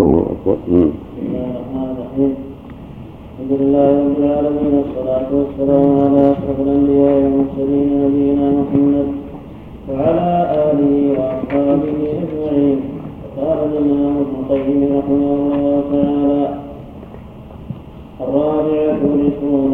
[0.01, 0.91] الله أكبر مم.
[0.91, 2.35] بسم الله الرحمن الرحيم
[3.39, 9.07] الحمد لله رب العالمين والصلاة والسلام على أشرف الأنبياء والمرسلين نبينا محمد
[9.89, 10.29] وعلى
[10.71, 12.79] آله وأصحابه أجمعين
[13.37, 16.43] قال الإمام ابن القيم رحمه الله تعالى
[18.21, 19.73] الرابعة والعشرون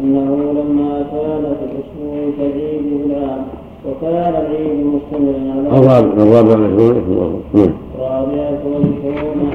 [0.00, 3.44] أنه لما كان في الأسبوع كالعيد بالعام
[3.88, 6.54] وكان العيد مشتملا على الرابع الرابع
[7.54, 9.50] نعم الرابعة والعشرون.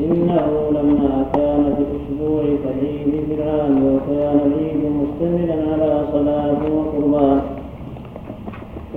[0.00, 7.40] إنه لما كان في الأسبوع كالعيد في العام وكان العيد مشتملا على صلاة وقربان.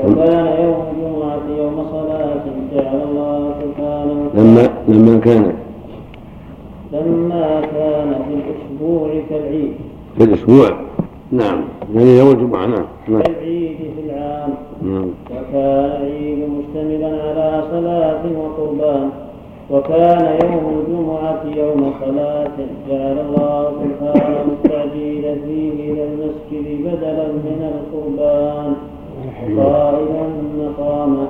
[0.06, 5.54] وكان يوم الجمعة يوم صلاة جعل الله سبحانه لما لما كان.
[6.94, 9.74] لما كان في الأسبوع كالعيد.
[10.18, 10.87] في الأسبوع.
[11.32, 11.62] نعم.
[11.96, 12.86] يعني يوم الجمعة نعم.
[13.08, 13.22] نعم.
[13.22, 14.50] كالعيد في العام.
[14.82, 15.10] نعم.
[15.32, 19.10] وكان العيد مشتملا على صلاة وقربان.
[19.72, 22.58] وكان يوم الجمعة يوم صلاة.
[22.90, 28.74] جعل الله سبحانه التعجيل فيه إلى المسجد بدلا من القربان.
[29.58, 30.28] قائلا
[30.60, 31.28] مقاما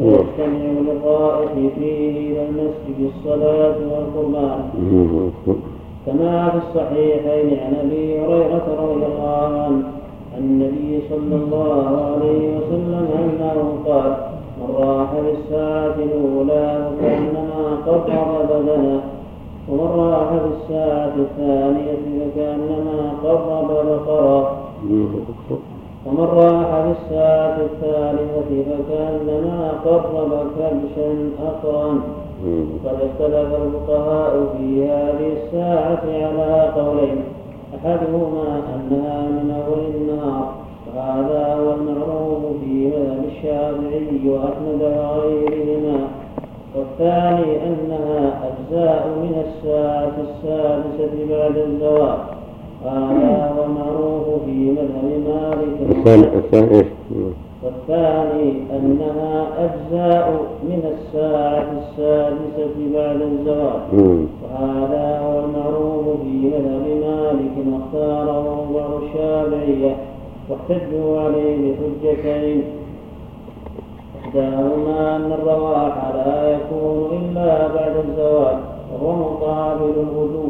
[0.00, 4.60] ويجتمع للطائف فيه إلى المسجد الصلاة والقربان.
[5.48, 5.73] أكبر
[6.06, 9.82] كما في الصحيحين عن أبي هريرة رضي الله عنه
[10.34, 14.16] عن النبي صلى الله عليه وسلم أنه قال
[14.58, 19.00] من راح للساعة الأولى فكأنما قرب بدنا
[19.68, 24.48] ومن راح للساعة الثانية فكأنما قرب أكبر
[26.06, 32.00] ومن راح للساعة الثالثة فكأنما قرب كبشا أقرا
[32.84, 37.18] قد اختلف الفقهاء في هذه الساعة على قولين.
[37.74, 40.54] أحدهما أنها من أول النهار
[40.96, 45.98] وهذا هو المعروف في مذهب الشافعي وأحمد وغيرهما.
[46.76, 48.18] والثاني أنها
[48.48, 52.18] أجزاء من الساعة السادسة بعد الزوال
[52.84, 56.34] وهذا هو المعروف في مذهب مالك.
[56.36, 56.84] الثاني؟
[57.64, 60.30] والثاني أنها أجزاء
[60.62, 64.26] من الساعة السادسة بعد الزوال مم.
[64.44, 69.96] وهذا هو المعروف في مذهب مالك واختاره بعض الشافعية
[70.50, 72.62] واحتجوا عليه بحجتين.
[74.24, 78.56] إحداهما أن الرواح لا يكون إلا بعد الزوال
[78.92, 80.48] وهو مقابل الغدو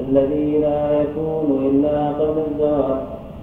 [0.00, 2.96] الذي لا يكون إلا قبل الزوال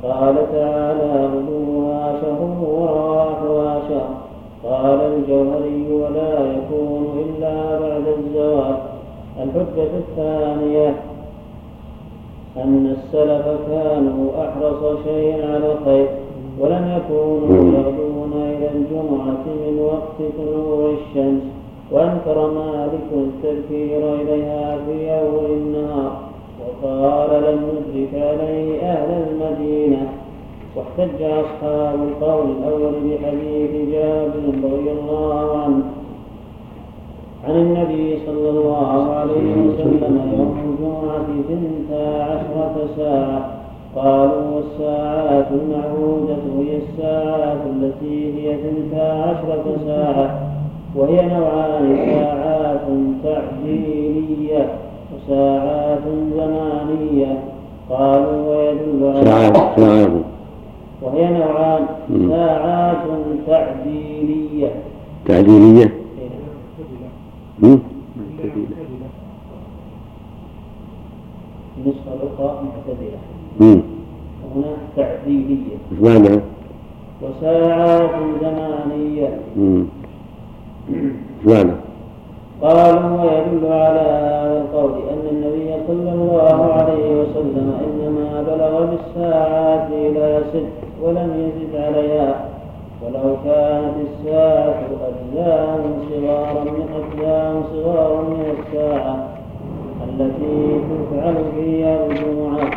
[0.04, 4.24] قال تعالى غدوها شهر ورواحها شهر
[4.64, 8.78] قال الجوهري ولا يكون إلا بعد الزوال
[9.44, 10.96] الحجة الثانية
[12.58, 16.08] أن السلف كانوا أحرص شيء على الخير
[16.60, 21.42] ولم يكونوا يغدون إلى الجمعة من وقت طلوع الشمس.
[21.92, 26.12] وأنكر مالك التذكير إليها في أول النهار.
[26.64, 30.10] وقال لم ندرك عليه أهل المدينة
[30.76, 35.84] واحتج أصحاب القول الأول بحديث جابر رضي الله عنه.
[37.48, 43.50] عن النبي صلى الله عليه وسلم يوم الجمعة ثنتا عشرة ساعة
[43.96, 50.40] قالوا والساعات المعهودة هي الساعات التي هي ثنتا عشرة ساعة
[50.96, 52.82] وهي نوعان ساعات
[53.24, 54.70] تعجيلية
[55.28, 56.04] وساعات
[56.36, 57.44] زمانية
[57.90, 60.10] قالوا ويدل على ساعات ساعات
[61.02, 61.86] وهي نوعان.
[62.30, 62.98] ساعات
[63.48, 64.72] تعديلية
[65.26, 65.94] تعديلية؟
[71.78, 73.20] النسخة الأخرى معتدلة.
[73.60, 76.40] وهنا تعديلية إيش معنى؟
[77.22, 78.12] وساعات
[78.42, 79.40] زمانية.
[80.90, 81.74] إيش معنى؟
[82.64, 90.40] قالوا ويدل على هذا القول أن النبي صلى الله عليه وسلم إنما بلغ بالساعات إلى
[90.54, 92.36] ست ولم يزد عليها.
[93.04, 99.28] ولو كانت الساعة أجزاء صغارا من أجزاء صغارا من الساعة
[100.08, 102.72] التي تفعل فيها الجمعة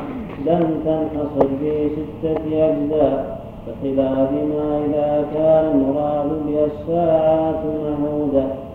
[0.46, 8.65] لم تنحصر في ستة أجزاء بخلاف ما إذا كان المراد بها الساعات المعهودة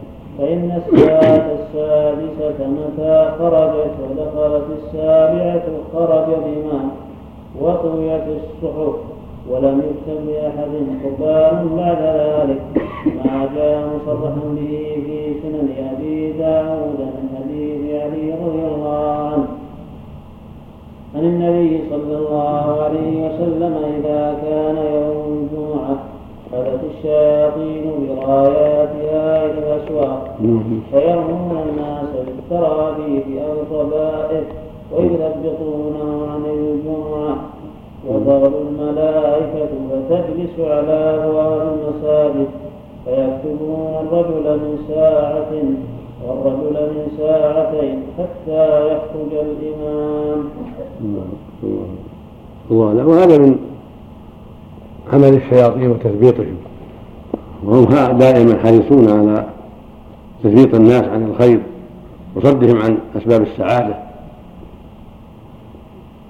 [0.41, 5.63] فإن الساعة السادسة متى خرجت ودخلت السابعة
[5.93, 6.91] خرج الإمام
[7.61, 8.95] وطويت الصحف
[9.49, 10.71] ولم يكتب لأحد
[11.03, 12.61] قربان بعد ذلك
[13.25, 19.47] ما جاء مصرحا به في سنن أبي داود من حديث علي رضي الله عنه.
[21.15, 26.11] عن النبي صلى الله عليه وسلم إذا كان يوم الجمعة
[26.51, 30.63] غدت الشياطين براياتها إلى الأسواق مم.
[30.91, 34.43] فيرمون الناس بالترابيث أو الربائث
[34.91, 37.35] ويثبطونه عن الجمعة
[38.07, 39.69] وتغدو الملائكة
[40.09, 40.93] فتجلس على
[41.23, 42.47] أبواب المساجد.
[43.05, 45.51] فيكتبون الرجل من ساعة
[46.27, 50.43] والرجل من ساعتين حتى يخرج الإمام.
[51.01, 51.23] الله
[52.71, 53.57] الله أعلم وهذا من
[55.13, 56.55] عمل الشياطين وتثبيطهم.
[57.63, 59.45] وهم دائما حريصون على
[60.43, 61.59] تثبيط الناس عن الخير
[62.35, 63.95] وصدهم عن أسباب السعادة.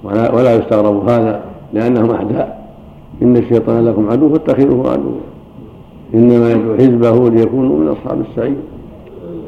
[0.03, 1.43] ولا, ولا يستغرب هذا
[1.73, 2.61] لأنهم أعداء
[3.21, 5.11] إن الشيطان لكم عدو فاتخذوه عدوا.
[6.13, 8.57] إنما يدعو حزبه ليكونوا من أصحاب السعير.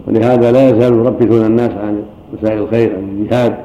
[0.08, 2.04] ولهذا لا يزالوا يربثون الناس عن
[2.34, 3.58] مسائل الخير عن الجهاد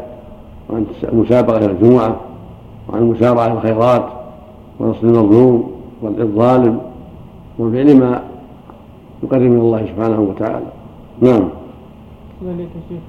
[0.70, 2.16] وعن المسابقة إلى الجمعة
[2.88, 4.17] وعن المسارعة إلى الخيرات.
[4.80, 5.70] ونصر المظلوم
[6.02, 6.80] والظالم
[7.58, 8.22] وفعل ما
[9.22, 10.66] يقرب من الله سبحانه وتعالى.
[11.20, 11.48] نعم.
[12.42, 13.02] يا شيخ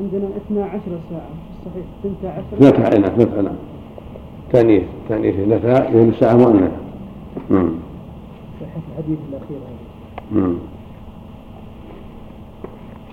[0.00, 0.80] عندنا 12
[1.10, 1.32] ساعة.
[1.64, 3.54] في الصحيح 12 اثنتا نعم اثنتا نعم.
[4.52, 6.70] تأنيث تأنيث اثنتا لأن الساعة مؤنثة.
[7.50, 7.70] نعم.
[8.60, 9.58] صحة الحديث الأخير.
[9.58, 10.58] هذا نعم.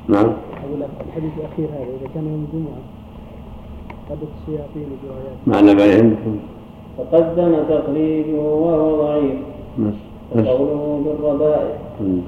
[0.10, 0.34] نعم.
[0.66, 2.82] أقول الحديث الأخير هذا إذا كان يوم الجمعة
[4.10, 6.40] قدت الشياطين بروايات معنى بعد عندكم
[6.98, 9.36] تقدم تخريجه وهو ضعيف.
[10.36, 12.20] وقوله بالربائح مم.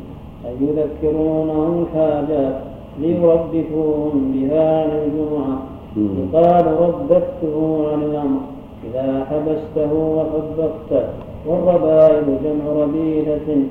[0.45, 2.61] أن يذكرونهم الحاجات
[2.99, 5.61] ليردفوهم بها عن الجمعة.
[5.97, 8.39] يقال رددته عن الأمر.
[8.83, 11.07] إذا حبسته وطبقته
[11.47, 13.63] والربائل جمع ربيلة.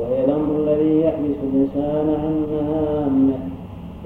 [0.00, 3.38] وهي الأمر الذي يحبس الإنسان عن مهامه.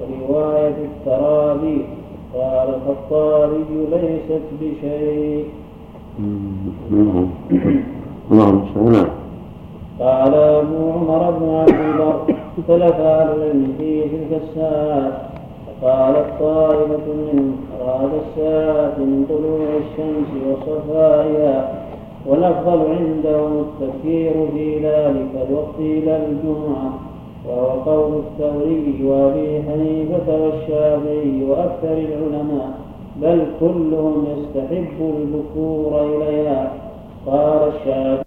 [0.01, 1.84] ورواية الترابي.
[2.34, 5.45] قال الخطابي ليست بشيء.
[8.30, 8.94] اللهم صل
[10.00, 15.12] قال أبو عمر بن عبد البر اختلف أهل العلم في تلك الساعات
[15.82, 21.58] فقالت طائفة منهم أراد الساعة من طلوع الشمس وصفائها
[22.26, 26.90] والأفضل عندهم التفكير في ذلك الوقت إلى الجمعة
[27.48, 32.70] وهو قول الثوري وأبي حنيفة والشافعي وأكثر العلماء.
[33.16, 36.72] بل كلهم يستحب البكور إليها.
[37.26, 38.24] قال الشافعي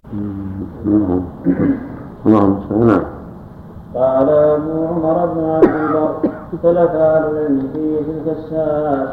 [2.25, 2.55] نعم
[3.95, 6.15] قال أبو عمر بن عبد البر
[6.53, 9.09] اختلف أهل العلم في تلك الساعات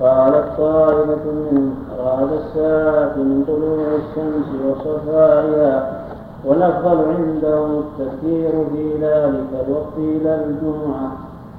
[0.00, 6.04] فقالت طائفة منهم أراد الساعة من طلوع الشمس وصفائها
[6.44, 11.12] والأفضل عندهم التفكير في ذلك الوقت إلى الجمعة.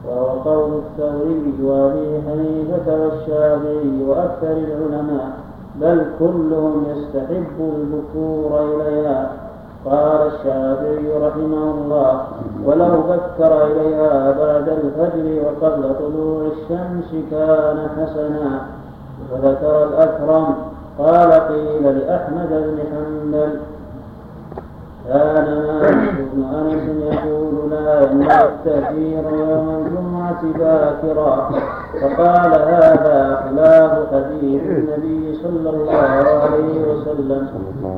[0.07, 5.31] وهو قول الثوري وأبي حنيفة والشافعي وأكثر العلماء
[5.81, 9.31] بل كلهم يستحب البكور إليها.
[9.85, 12.21] قال الشافعي رحمه الله
[12.65, 18.61] ولو بكر إليها بعد الفجر وقبل طلوع الشمس كان حسنا.
[19.31, 20.55] وذكر الأكرم
[20.99, 23.59] قال قيل لأحمد بن حنبل
[25.07, 25.45] كان
[26.33, 31.49] بن انس يقول لا يمنع التأثير يوم الجمعة باكرا
[32.01, 36.07] فقال هذا خلاف حديث النبي صلى الله
[36.43, 37.47] عليه وسلم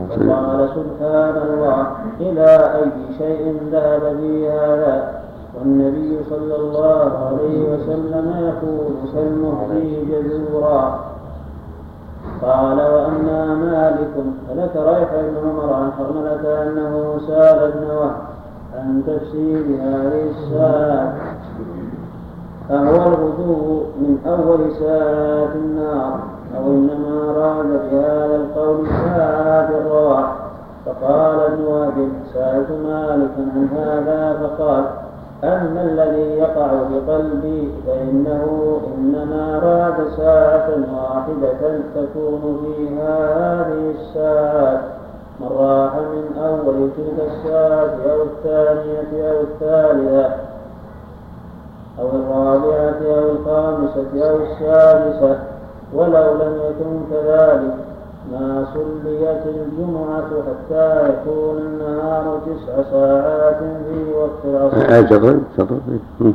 [0.09, 1.87] فقال سبحان الله
[2.19, 5.19] إلى أي شيء ذهب في هذا
[5.59, 10.99] والنبي صلى الله عليه وسلم يقول كالمهدي جزورا
[12.41, 14.13] قال وأما مالك
[14.47, 18.11] فذكر يحيى بن عمر عن حرملة أنه سأل ابن
[18.75, 21.13] عن تفسير هذه الساعة.
[22.71, 26.19] أهو الغدو من أول ساعات النار
[26.57, 30.35] أو إنما أراد بهذا القول ساعات الرواح.
[30.85, 34.83] فقال ابن وهب سألت مالكا عن هذا فقال
[35.43, 38.43] أما الذي يقع بقلبي فإنه
[38.97, 44.79] إنما أراد ساعة واحدة تكون فيها هذه الساعات
[45.39, 50.35] من راح من أول تلك الساعة أو الثانية أو الثالثة
[51.99, 55.39] أو الرابعة أو الخامسة أو السادسة
[55.93, 57.88] ولو لم يكن كذلك.
[58.31, 65.01] ما صليت الجمعة حتى يكون النهار تسع ساعات في وقت العصر.
[65.01, 66.33] تفضل تفضل.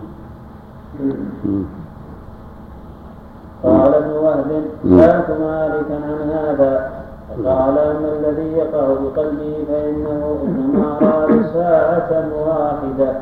[3.63, 6.91] قال ابن وهب سألت مالكا عن هذا.
[7.29, 13.13] فقال أما الذي يقع بقلبه فإنه إنما أراد ساعة واحدة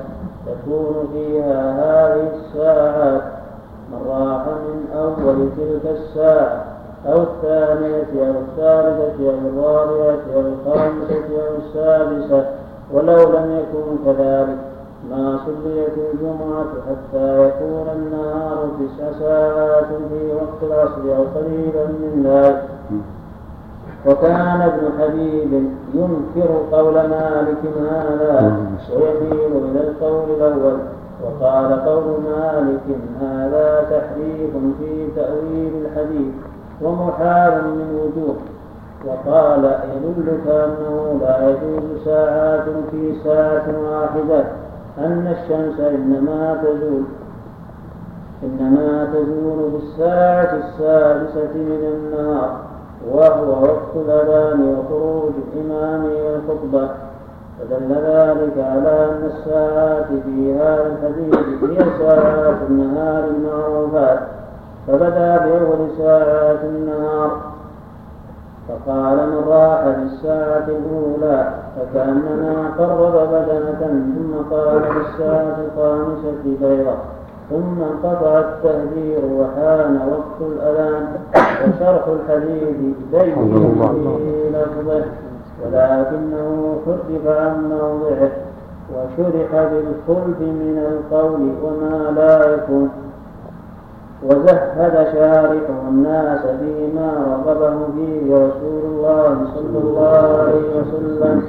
[0.47, 3.23] تكون فيها هذه الساعات.
[3.93, 6.72] من راح من أول تلك الساعة.
[7.07, 12.47] أو الثانية أو الثالثة أو الرابعة أو الخامسة أو السادسة
[12.93, 14.59] ولو لم يكن كذلك.
[15.11, 22.63] ما صليت الجمعة حتى يكون النهار تسع ساعات في وقت العصر أو قليلا من ذلك.
[24.07, 25.53] وكان ابن حبيب
[25.95, 28.57] ينكر قول مالك هذا
[28.97, 30.79] ويميل إلى القول الأول.
[31.25, 36.35] وقال قول مالك هذا تحريف في تأويل الحديث.
[36.85, 38.37] ومحال من وجوه.
[39.07, 44.45] وقال يدلك أنه لا يجوز ساعات في ساعة واحدة
[44.99, 47.03] أن الشمس إنما تزول.
[48.43, 52.57] إنما تزول في الساعة السادسة من النهار
[53.11, 56.89] وهو وقت الأذان وخروج الإمام إلى الخطبة
[57.61, 64.19] فدل ذلك على أن الساعات في هذا الحديث هي ساعات النهار المعروفات.
[64.87, 67.53] فبدا بأول ساعات النهار.
[68.69, 73.81] فقال من راح في الساعة الأولى فكأنما قرب بدنة
[74.15, 76.95] ثم قال في الساعة الخامسة بيضة
[77.51, 82.77] ثم انقطع التهجير وحان وقت الأذان وشرح الحديث
[83.13, 85.05] بين في لفظه.
[85.65, 88.31] ولكنه حرف عن موضعه
[88.95, 92.91] وشرح بالخلف من القول وما لا يكون.
[94.25, 97.11] وزهد شارحه الناس فيما
[97.47, 101.43] رغبه فيه رسول الله صلى الله عليه وسلم.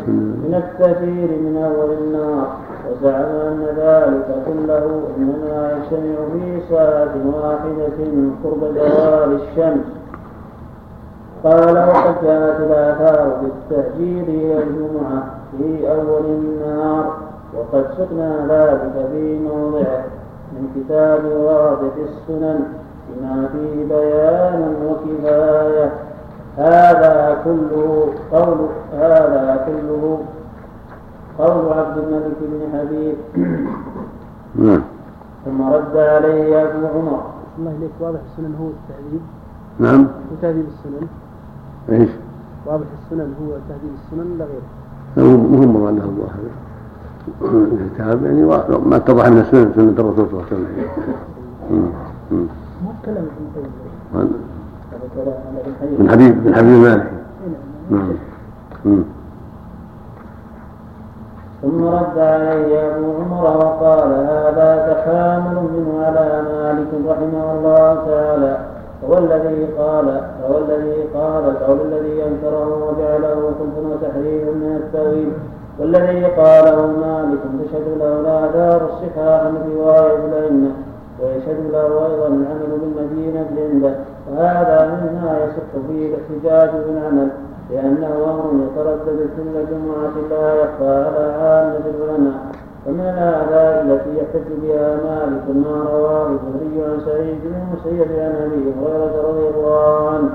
[0.47, 2.47] من التكفير من أول النار
[2.89, 4.85] وزعم أن ذلك كله
[5.17, 7.99] إنما يجتمع في ساعه واحدة
[8.43, 9.87] قرب زوال الشمس.
[11.43, 15.23] قال وقد جاءت الآثار بالتهجير إلى الجمعة
[15.57, 17.05] في أول النهار
[17.57, 20.03] وقد سقنا ذلك في موضعه.
[20.53, 22.59] من كتاب واضح السنن
[23.09, 25.93] بما فيه بيان وكفاية.
[26.57, 28.57] هذا كله قول
[28.93, 30.19] هذا كله
[31.39, 33.15] قول عبد الملك بن حبيب.
[34.55, 34.81] نعم.
[35.45, 37.21] ثم رد عليه أبو عمر.
[37.59, 39.21] الله إليك واضح السنن هو التهذيب
[39.79, 40.01] نعم.
[40.01, 41.07] هو تهذيب السنن.
[41.89, 42.09] إيش؟
[42.65, 44.69] واضح السنن هو تهذيب السنن لا غيره.
[45.17, 46.39] مهم مرادها الظاهر
[47.41, 48.45] الكتاب يعني
[48.85, 50.67] ما اتضح ان سنه سنة الرسول صلى الله عليه وسلم.
[55.99, 57.11] من حبيب من حبيب مالك.
[57.89, 58.13] نعم.
[61.61, 66.23] ثم رد عليه أبو عمر وقال هذا تحامل منه على
[67.07, 68.57] رحمه الله تعالى.
[69.09, 75.31] هو الذي قال هو الذي قال القول الذي أنكره وجعله كفر وتحريف من التأويل.
[75.79, 80.71] والذي قاله مالك تشهد له الآثار الصحاح من رواية الأئمة
[81.21, 83.95] ويشهد له أيضا العمل بالمدينة عنده.
[84.31, 87.29] وهذا مما يصح فيه الاحتجاج بالعمل
[87.71, 92.39] لأنه أمر يتردد كل جمعة لا يخفى على عامة العلماء.
[92.87, 98.73] ومن الآثار التي يحتج بها مالك ما رواه الزهري عن سعيد بن المسيب عن أبي
[98.79, 100.29] هريرة رضي الله عنه.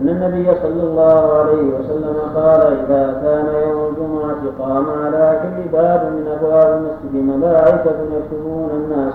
[0.00, 6.12] أن النبي صلى الله عليه وسلم قال إذا كان يوم الجمعة قام على كل باب
[6.12, 9.14] من أبواب المسجد ملائكة يكتبون الناس.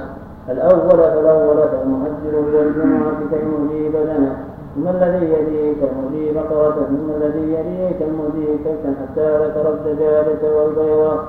[0.50, 4.36] الأول فالأول فالمهجر إلى الجمعة كالمهدي بدنه
[4.76, 11.20] ثم الذي يليه كالمهدي بقرة ثم الذي يليه كالمهدي كبشا حتى ذكر الدجاجة والبيضة.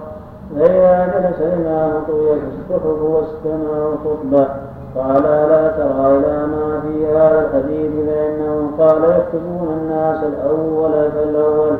[0.56, 4.48] فإذا جلس الإمام طويت الصحف واستمع الخطبة
[4.96, 11.76] قال لا ترى إلى ما في هذا الحديث فإنه قال يكتبون الناس الأول فالأول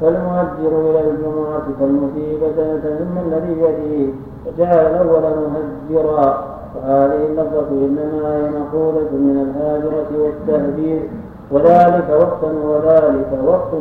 [0.00, 4.12] فالمهجر إلى الجمعة كالمصيبة ثم الذي يليه
[4.46, 6.44] وجعل الأول مهجرا.
[6.76, 11.08] وهذه اللفظة إنما هي مقولة من الهاجرة والتهجير.
[11.50, 13.74] وذلك وقت وذلك وقت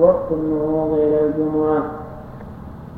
[0.00, 1.82] وقت النهوض إلى الجمعة.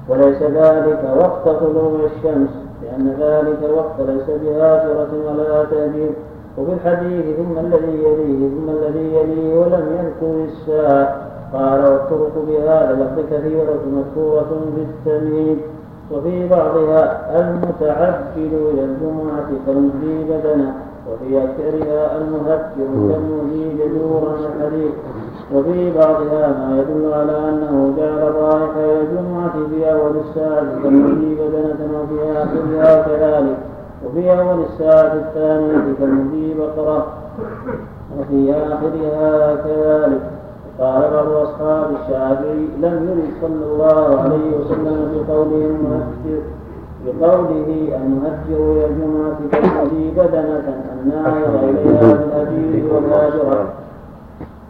[0.09, 2.64] وليس ذلك وقت طلوع الشمس.
[2.85, 6.11] لأن ذلك الوقت ليس بهاجرة ولا تهجير
[6.59, 11.17] وفي الحديث ثم الذي يليه ثم الذي يليه ولم يذكر الساعة
[11.53, 15.59] قال والطرق بهذا اللفظ كثيرة مذكورة في التمهيد.
[16.13, 20.75] وفي بعضها المتعجل إلى الجمعة كالمذي بدنه.
[21.11, 24.93] وفي أكثرها المهجر كالمذي جذورا الحديث
[25.55, 31.81] وفي بعضها ما يدل على أنه جعل الرائحة إلى الجمعة في أول الساعة كالمذي بدنة
[32.01, 33.57] وفي آخرها كذلك.
[34.07, 37.07] وفي أول الساعة الثانية كالمذي بقرة
[38.19, 40.21] وفي آخرها كذلك.
[40.81, 46.43] قال بعض أصحاب الشافعي لم يرد صلى الله عليه وسلم بقوله المهجر
[47.05, 53.67] بقوله المهجر إلى الجمعة كالذي بدنة النائر إليها بالأجير والهاجرة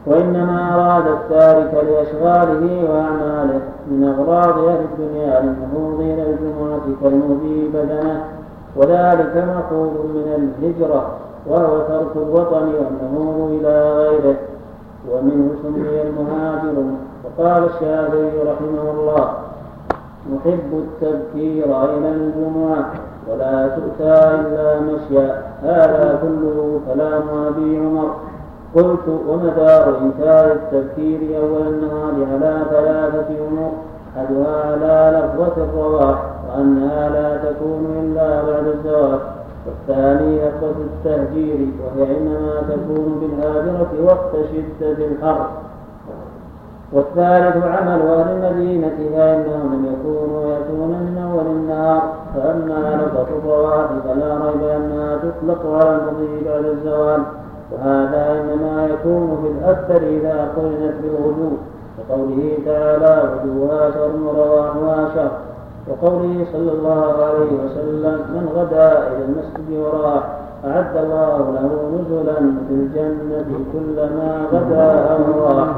[0.06, 3.60] وإنما أراد التارك لأشغاله وأعماله
[3.90, 8.24] من أغراض أهل الدنيا للنهوض إلى الجمعة كالمهدي بدنة
[8.76, 10.26] وذلك مأخوذ من
[10.62, 11.10] الهجرة
[11.46, 14.36] وهو ترك الوطن والنهوض إلى غيره.
[15.10, 16.84] ومنه سمي المهاجر.
[17.24, 19.28] وقال الشافعي رحمه الله
[20.24, 22.92] نحب التبكير إلى الجمعة
[23.28, 25.42] ولا تؤتى إلا مشيا.
[25.62, 28.14] هذا كله كلام أبي عمر.
[28.74, 33.72] قلت ومدار إنكار التبكير أول النهار على ثلاثة أمور؟
[34.16, 36.18] أحدها على لفظة الرواح
[36.48, 39.20] وأنها لا تكون إلا بعد الزواج.
[39.66, 45.46] والثاني لفظة التهجير وهي إنما تكون بالهاجرة وقت شدة الحر.
[46.94, 52.02] والثالث عمل أهل المدينة فإنهم لم يكونوا يأتون من أول النهار.
[52.34, 57.22] فأما لفظة الرواح فلا ريب أنها تطلق على المضي بعد الزوال
[57.72, 61.50] وهذا إنما يكون في الأكثر إذا قرنت بالغدو
[61.98, 65.30] كقوله تعالى غدوها شر ورواحها شر
[65.88, 70.22] وقوله صلى الله عليه وسلم من غدا إلى المسجد وراح
[70.64, 72.34] أعد الله له نزلا
[72.68, 75.68] في الجنة كلما غدا أو راح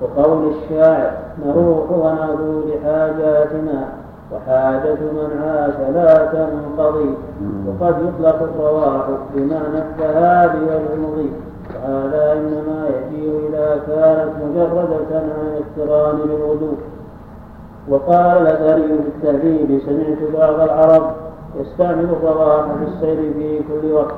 [0.00, 1.10] وقول الشاعر
[1.46, 3.88] نروح ونغدو لحاجاتنا
[4.32, 7.14] وحاجة من عاش لا تنقضي
[7.66, 11.30] وقد يطلق الرواح بمعنى الذهاب والمضي
[11.74, 16.76] وهذا إنما يجيء إذا كانت مجردة عن اقتران بالوضوء
[17.88, 21.10] وقال الأثري في التهذيب سمعت بعض العرب
[21.60, 24.14] يستعمل الرواح في السير في كل وقت.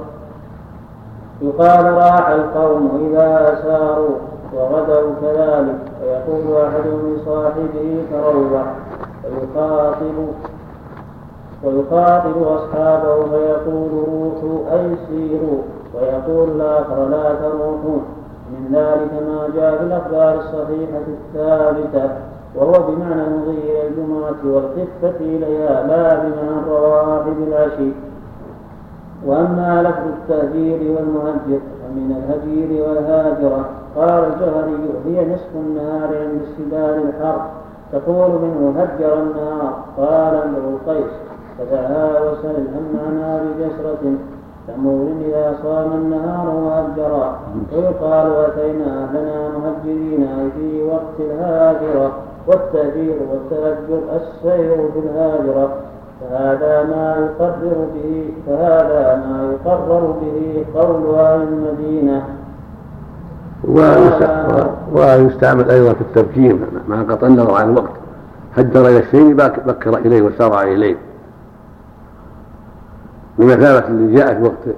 [1.42, 4.16] يقال راح القوم إذا أساروا
[4.54, 5.78] وغدوا كذلك.
[6.02, 8.74] ويقول أحدهم لصاحبه تروح
[9.24, 10.14] ويخاطب
[11.64, 15.58] ويخاطب أصحابه فيقول روحوا أي سيروا
[15.94, 18.00] ويقول الآخر لا تروحوا
[18.50, 22.10] من ذلك ما جاء في الأخبار الصحيحة الثابتة.
[22.56, 27.92] وهو بمعنى إلى الجمعة والخفة إليها لا بمعنى الرواح بالعشي
[29.26, 31.60] وأما لفظ التهجير والمهجر
[31.90, 33.64] ومن الهجير والهاجرة
[33.96, 37.40] قال الجهري هي نصف النهار عند اشتداد الحر
[37.92, 41.12] تقول منه هجر النهار قال امرؤ القيس
[41.58, 43.00] فدعا وسل الهم
[43.58, 44.14] بجسرة
[44.68, 47.38] تمور إذا صام النهار وهجرا
[47.72, 52.12] ويقال أتينا أهلنا مهجرين أي في وقت الهاجرة
[52.46, 55.72] والتهجير والتهجر السير في الهاجرة.
[56.20, 62.24] فهذا ما يقرر به فهذا ما يقرر به قول أهل المدينة.
[64.92, 66.58] ويستعمل أيضا في التبكير
[66.88, 67.90] مع قطع النظر عن الوقت.
[68.56, 69.34] هجر إلى الشيء
[69.66, 70.96] بكر إليه وسارع إليه.
[73.38, 74.76] بمثابة اللي جاء في وقت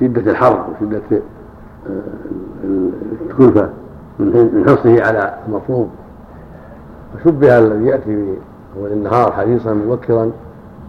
[0.00, 1.02] شدة الحر وشدة
[3.30, 3.68] الكلفة
[4.18, 5.90] من حرصه على المطلوب
[7.14, 8.34] فشبه الذي يأتي
[8.78, 10.30] أول النهار حريصا مبكرا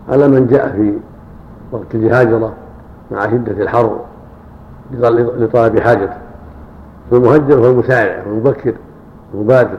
[0.10, 0.94] على من جاء في
[1.72, 2.54] وقت الهاجرة
[3.12, 4.00] مع شدة الحر
[5.38, 6.18] لطلب حاجته.
[7.12, 8.74] فالمهجر هو المسارع والمبكر
[9.34, 9.78] المبادر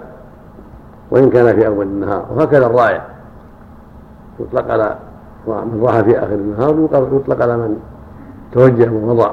[1.10, 2.26] وإن كان في أول النهار.
[2.36, 3.04] وهكذا الرائع
[4.40, 4.96] يطلق على
[5.46, 6.80] من راح في آخر النهار
[7.12, 7.76] ويطلق على من
[8.52, 9.30] توجه ومضى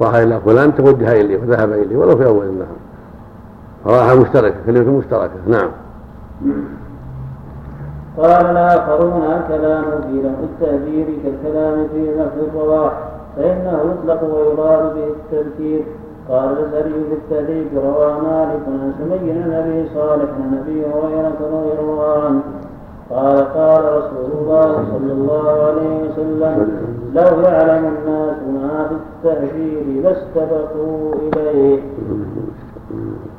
[0.00, 2.76] راح إلى فلان توجه إليه وذهب إليه ولو في أول النهار.
[3.86, 5.70] راحة مشتركة كلمة مشتركة نعم.
[8.18, 12.92] قال الآخر ما كلام في لفظ التهجير كالكلام في لفظ الرواح
[13.36, 15.82] فإنه يطلق ويراد به التذكير.
[16.28, 22.24] قال الأزهري في التهذيب روى مالك عن سمي النبي صالح عن أبي هريرة رضي الله
[22.24, 22.40] عنه.
[23.10, 26.56] قال قال رسول الله صلى الله عليه وسلم
[27.14, 31.80] لو يعلم الناس ما في التهجير لاستبقوا إليه.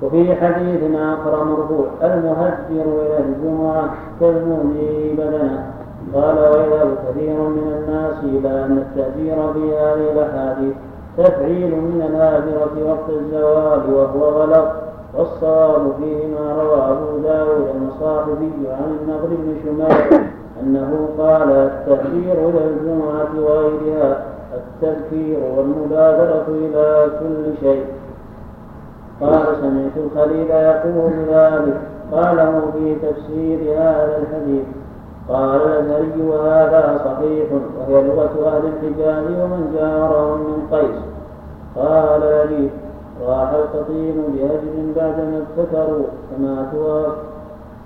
[0.01, 5.73] وفي حديث آخر مرفوع المهجر إلى الجمعة كالمهدي بدنة.
[6.13, 10.73] قال ويذهب كثير من الناس إلى أن التأجير في هذه الأحاديث
[11.17, 14.67] تفعيل من الآخرة وقت الزوال وهو غلط.
[15.17, 20.21] والصواب فيه ما روى أبو داود المصاحبي عن النضر بن شمال
[20.63, 27.85] أنه قال التأجير إلى الجمعة وغيرها التذكير والمبادرة إلى كل شيء.
[29.21, 31.81] قال سمعت الخليل يقول ذلك.
[32.11, 34.65] قاله في تفسير هذا الحديث.
[35.29, 40.99] قال الأزهري وهذا صحيح وهي لغة أهل الحجاز ومن جارهم من قيس.
[41.75, 42.69] قال لي
[43.27, 46.65] راح القطين بهجر بعدما ابتكروا فما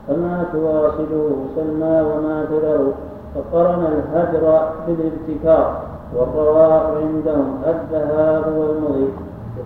[0.08, 2.92] فما تواصله سلمى وما تذروا.
[3.36, 5.82] فقرن الهجر بالابتكار
[6.16, 9.10] والرواح عندهم الذهاب والمضي.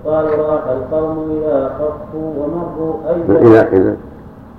[0.05, 3.97] يقال راح القوم إذا خفوا ومروا أي إذا إذا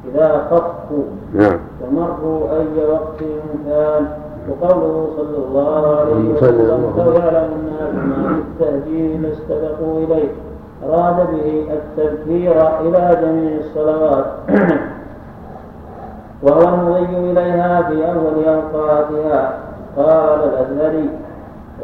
[0.09, 1.59] إذا خفوا نعم.
[1.82, 3.18] ومروا أي وقت
[3.66, 4.07] كان؟
[4.49, 10.28] وقوله صلى الله عليه وسلم لو يعلم الناس ما في التهجير لاستبقوا إليه.
[10.89, 14.24] أراد به التذكير إلى جميع الصلوات.
[16.43, 19.59] وهو المضي إليها في أول أوقاتها.
[19.97, 21.11] قال الأزهري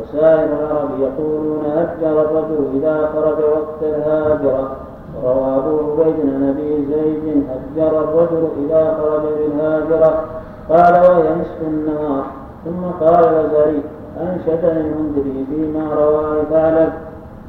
[0.00, 4.76] وسائر العرب يقولون هجر الرجل إذا خرج وقت الهاجرة.
[5.22, 10.24] وروى أبو عبيد عن أبي زيد هجر الرجل إذا خرج بالهاجرة.
[10.68, 12.24] قال وهي نصف النهار.
[12.64, 13.82] ثم قال الأزهري
[14.20, 16.92] أنشدني المنذري فيما رواه ثعلب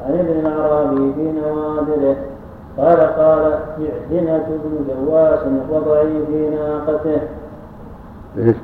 [0.06, 2.16] عن ابن الأعرابي في نوادره.
[2.78, 7.22] قال قال اعتنة بن جواس الرضعي في ناقته.
[8.38, 8.56] إيش؟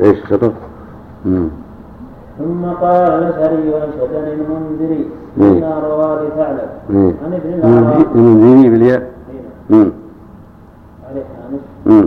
[0.00, 0.52] إيش شطر؟
[2.38, 9.10] ثم قال الأشعري وأنشدني المنذري فيما رواه لثعلب عن ابن الأعرابي المنذري بالياء؟
[9.70, 11.22] عليه
[11.86, 12.04] هامش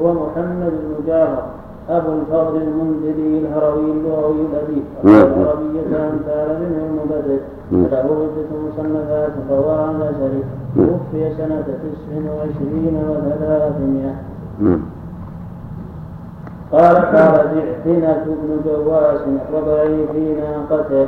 [0.00, 1.42] هو محمد بن جعفر
[1.90, 4.82] أبو الفضل المنذري الهروي اللغوي الأديب.
[5.04, 5.80] العربية
[6.10, 7.40] أمثال منه المبرد
[7.72, 10.42] له عدة مصنفات رواه عن الأشعري
[10.76, 14.14] توفي سنة تسع وعشرين وثلاثمائة.
[16.72, 21.02] قال قال بعثنة بن جواس الربعي في ناقته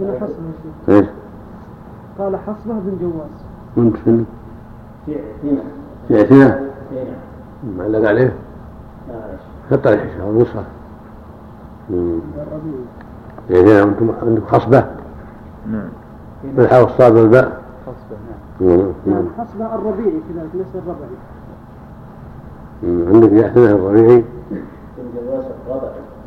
[0.00, 1.06] ابن حصبة إيش؟
[2.18, 3.44] قال حصبة بن جواس
[3.76, 4.26] وانت فين؟
[5.08, 5.62] بعثنة
[6.10, 6.54] بعثنة؟
[6.92, 8.32] اي نعم معلق عليه؟
[9.70, 10.64] حط عليه المصحف
[11.90, 12.80] الربيع
[13.50, 14.84] بعثنة أنتم عندكم خصبة؟
[15.66, 15.88] نعم
[16.44, 18.16] بالحاء والصاد والباء؟ خصبة
[18.60, 18.92] نعم نعم.
[19.06, 21.16] نعم حصبة الربيعي كذلك ليس الربعي.
[23.14, 24.24] عندك بعثنة الربيعي؟
[25.14, 25.44] جواس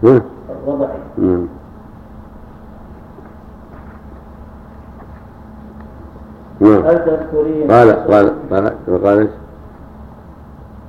[0.04, 0.22] نعم
[6.60, 8.74] نعم هل تذكرين قال قال قال
[9.04, 9.30] قال إيش؟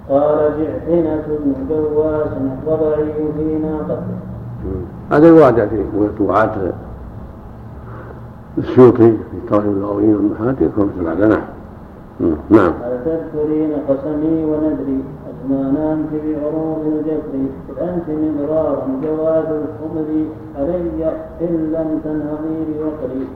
[0.09, 2.29] قال بعثنة بن جواس
[2.67, 4.03] الربعي في ناقته
[5.11, 6.51] هذا الواقع في موضوعات
[8.59, 11.43] السيوطي في التوحيد اللغوي والمحاد يكون مثل هذا نعم.
[12.51, 15.05] نعم هل تذكرين قسمي وندري.
[15.45, 20.09] أزمان أنت بعروض الجفر إذ أنت مغرارا جواز الخمر
[20.59, 21.05] علي
[21.41, 23.27] إن لم تنهضي بوقري.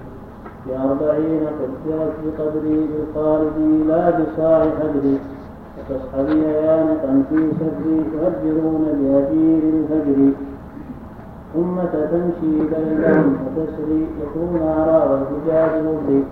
[0.66, 5.18] بأربعين قدرت بقدري بالخالدي لا بصاع حدري
[5.88, 10.32] تصحبي آنقا في سفر يهجرون بهجير الفجر
[11.54, 16.22] ثم تمشي بينهم فتسري يكون أعراض الحجاج مبدي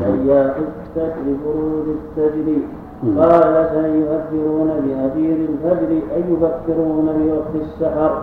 [0.00, 1.14] سياق الستر
[1.44, 2.62] فروج التجري.
[3.18, 8.22] قال سيهجرون بهجير الفجر أي يفكرون بوقت السحر.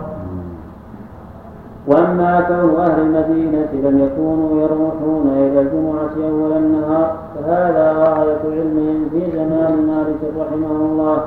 [1.86, 9.30] وأما كون أهل المدينة لم يكونوا يروحون إلى الجمعة أول النهار فهذا غاية علمهم في
[9.36, 11.24] زمان مالك رحمه الله.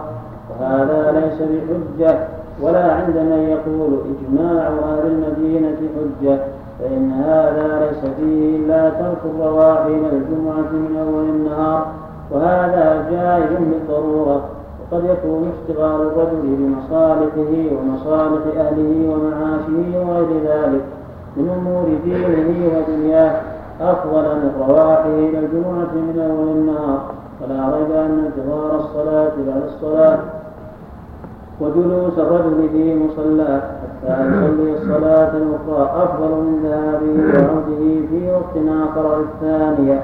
[0.50, 2.20] وهذا ليس بحجة
[2.62, 6.40] ولا عند من يقول إجماع أهل المدينة حجة
[6.80, 11.88] فإن هذا ليس فيه إلا ترك الرواحل الجمعة من أول النهار.
[12.32, 14.42] وهذا جائز بالضرورة
[14.92, 20.82] وقد يكون اشتغال الرجل بمصالحه ومصالح أهله ومعاشه وغير ذلك
[21.38, 23.42] من أمور دينه ودنياه
[23.82, 27.00] أفضل من رواحه إلى الجمعة من أول النهار.
[27.42, 30.20] ولا ريب أن انتظار الصلاة بعد الصلاة
[31.62, 38.56] وجلوس الرجل في مصلاه حتى يصلي الصلاة الأخرى أفضل من ذهابه وعوده في وقت
[38.90, 40.04] آخر الثانية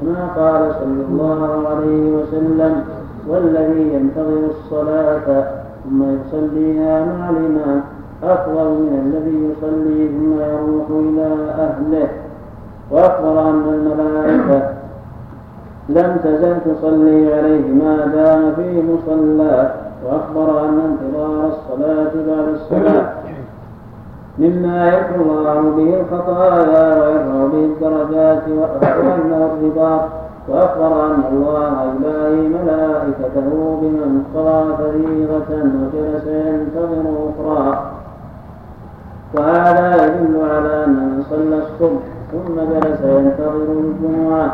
[0.00, 2.84] كما قال صلى الله عليه وسلم
[3.28, 5.44] والذي ينتظر الصلاة
[5.84, 7.82] ثم يصليها مع الإمام
[8.22, 12.08] أفضل من الذي يصلي ثم يروح إلى أهله.
[12.90, 14.68] وأخبر أن الملائكة
[15.88, 19.70] لم تزل تصلي عليه ما دام في مصلاه
[20.06, 23.12] وأخبر أن انتظار الصلاة بعد الصلاة
[24.40, 30.00] مما يكفر الله به الخطايا ويرفع به الدرجات وأنه الرباط
[30.48, 37.90] وأخبر أن الله يباهي ملائكته بمن قضى فريضة وجلس ينتظر أخرى.
[39.34, 44.52] وهذا يدل على أن من صلى الصبح ثم جلس ينتظر الجمعة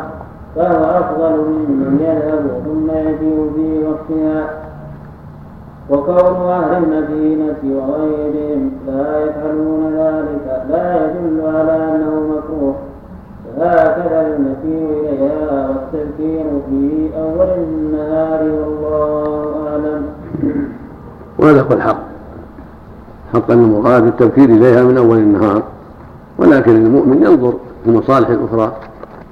[0.56, 4.65] فهو أفضل ممن يذهب ثم يجيء في وقتها.
[5.90, 12.74] وكون أهل المدينة وغيرهم لا يفعلون ذلك لا يدل على أنه مكروه.
[13.56, 20.06] فهكذا المسير إليها والتذكير في أول النهار والله أعلم.
[21.38, 21.98] وهذا هو الحق.
[23.32, 25.62] حقا المراد التذكير إليها من أول النهار.
[26.38, 27.52] ولكن المؤمن ينظر
[27.84, 28.72] في المصالح الأخرى.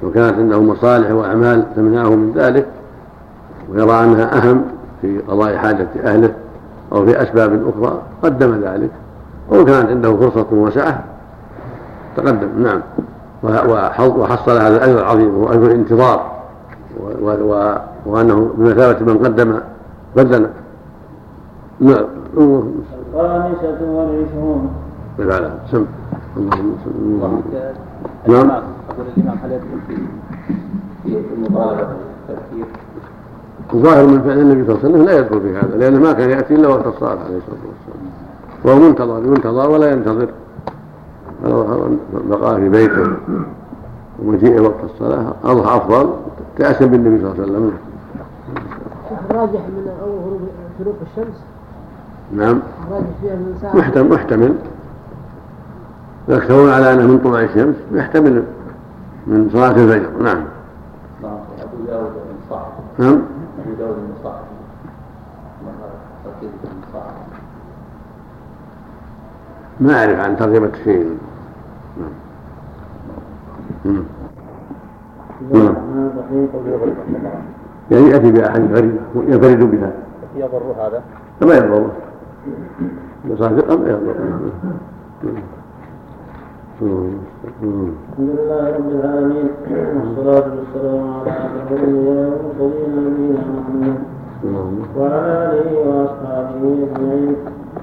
[0.02, 2.66] وكانت عنده مصالح وأعمال تمنعه من ذلك
[3.72, 4.64] ويرى أنها أهم.
[5.05, 6.34] في قضاء حاجة أهله
[6.92, 8.90] أو في أسباب أخرى قدم ذلك
[9.48, 11.05] وإن كانت عنده فرصة وسعة
[12.16, 12.80] تقدم نعم.
[13.98, 16.34] وحصل هذا الأجر العظيم وهو أجر الانتظار
[18.07, 19.59] وأنه بمثابة من قدم
[20.16, 20.48] بدلا.
[21.80, 22.05] نعم.
[22.36, 24.70] الخامسة والعشرون.
[25.18, 25.84] فعلا سم.
[26.36, 27.42] اللهم
[28.28, 28.62] نعم.
[28.90, 29.98] أقول الإمام هل يدخل
[31.05, 31.88] في المضاربة
[32.28, 32.66] التفكير
[33.73, 36.31] الظاهر من فعل النبي صلى الله عليه وسلم لا يدخل في هذا لأنه ما كان
[36.31, 38.05] يأتي إلا وقت الصلاة عليه الصلاة والسلام.
[38.65, 40.29] وهو منتظر ينتظر ولا ينتظر.
[42.31, 43.17] بقاء في بيته.
[44.23, 45.35] ومجيء وقت الصلاة.
[45.45, 46.11] أضحى أفضل
[46.59, 47.73] تأسم بالنبي صلى الله عليه وسلم.
[49.31, 50.39] الراجح من أول
[50.79, 51.37] شروق الشمس؟
[52.33, 52.61] نعم.
[52.89, 54.55] الراجح فيها من ساعة؟ محتمل محتمل.
[56.29, 57.75] يكتبون على أنه من طلوع الشمس.
[57.93, 58.45] يحتمل
[59.27, 60.11] من صلاة الفجر.
[60.23, 60.45] نعم.
[62.99, 63.19] نعم.
[63.65, 64.45] أبي داود المصاحف
[69.81, 71.19] ما أعرف عن ترجمة شيء
[73.85, 74.05] نعم.
[75.53, 75.75] نعم.
[77.91, 79.93] يعني يأتي بأحاديث غريبة ينفرد بها.
[80.37, 81.03] يضر هذا؟
[81.43, 81.93] ما يضره.
[83.39, 84.53] صادقا ما يضره.
[86.75, 89.49] الحمد لله رب العالمين
[89.95, 93.99] والصلاة والسلام على أشرف الأنبياء نبينا محمد.
[94.97, 97.37] وعلى آله وأصحابه أجمعين.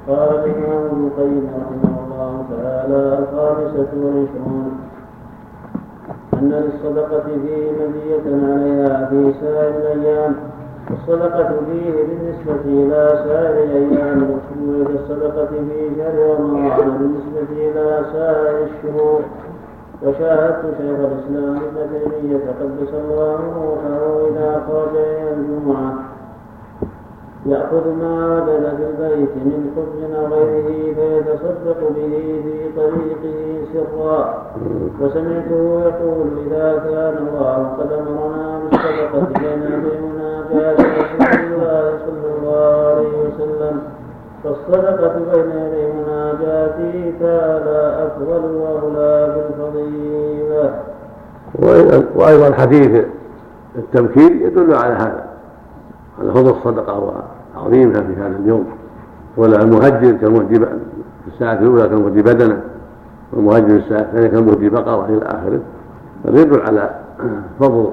[0.07, 4.71] قال الإمام ابن القيم رحمه الله تعالى الخامسة والعشرون.
[6.33, 10.33] أن للصدقة فيه مزية عليها في سائر الأيام.
[10.91, 19.21] والصدقة فيه بالنسبة إلى سائر أيام الأسبوع كالصدقة في شهر رمضان بالنسبة إلى سائر الشهور.
[20.03, 25.93] وشاهدت شيخ الإسلام ابن تيمية قدس الله روحه إذا خرج إلى الجمعة.
[27.45, 33.37] يأخذ ما وجد في البيت من خبز أو غيره فيتصدق به في طريقه
[33.73, 34.45] سرا.
[35.01, 39.77] وسمعته يقول إذا كان الله قد أمرنا بالصدقة لنا
[40.51, 43.81] بمناجاة رسول الله صلى الله عليه وسلم
[44.43, 45.51] فالصدقة بين
[46.41, 48.61] يدي تعالى أفضل.
[52.15, 53.05] وأيضا حديث
[53.75, 55.25] التمكين يدل على هذا
[56.19, 57.13] على فضل الصدقة
[57.55, 58.65] وعظيمها في هذا اليوم
[59.37, 62.61] ولا المهجر كالمهدي في الساعة الأولى كالمهدي بدنه
[63.33, 65.59] والمهجر في الساعة الثانية كالمهدي بقرة إلى آخره
[66.25, 66.89] هذا يدل على
[67.59, 67.91] فضل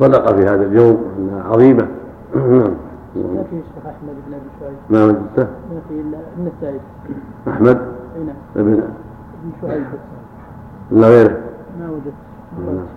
[0.00, 1.88] الصدقة في هذا اليوم أنها عظيمة.
[2.34, 2.74] نعم.
[3.16, 6.80] ما في الشيخ أحمد بن أبي شعيب ما وجدته ما في إلا ابن
[7.48, 7.78] أحمد؟
[8.16, 8.36] أي نعم.
[8.56, 9.84] ابن ابن شعيب.
[10.92, 11.38] ولا غيره.
[11.80, 12.88] ما وجدت.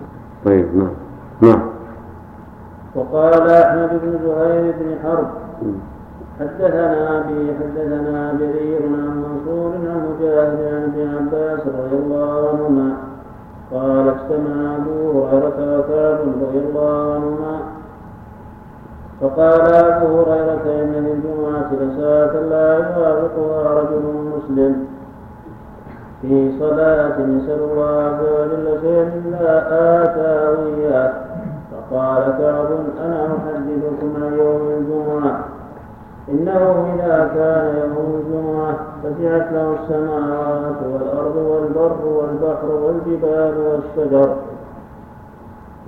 [0.44, 0.92] طيب نعم.
[1.40, 1.62] نعم.
[2.94, 5.30] وقال أحمد بن زهير بن حرب
[6.40, 12.96] حدثنا أبي حدثنا جرير عن منصور عن مجاهد عن ابن عباس رضي الله عنهما
[13.74, 17.14] قال اجتمع ابو هريره وكعب رضي الله.
[17.14, 17.60] عنهما
[19.20, 24.04] فقال أبو هريرة إن للجمعة لساعه لا يوافقها رجل
[24.36, 24.86] مسلم.
[26.22, 29.58] في صلاة يسأل الله عز وجل شيئا إلا
[30.02, 31.12] آتاه إياه
[31.70, 32.68] فقال كعب
[33.04, 35.44] أنا أحدثكم عن يوم الجمعة.
[36.28, 44.36] إنه إذا كان يوم الجمعة فتحت له السماوات والأرض والبر والبحر والجبال والشجر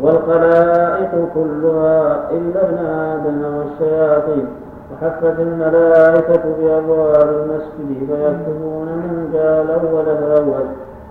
[0.00, 4.46] والخلائق كلها إلا ابن آدم والشياطين.
[4.92, 10.64] وحفت الملائكة بأبواب المسجد فيكتبون من جاء الأول فأول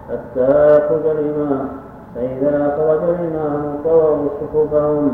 [0.09, 1.67] حتى يخرج الإمام.
[2.15, 5.11] فإذا خرج الإمام طووا صحفهم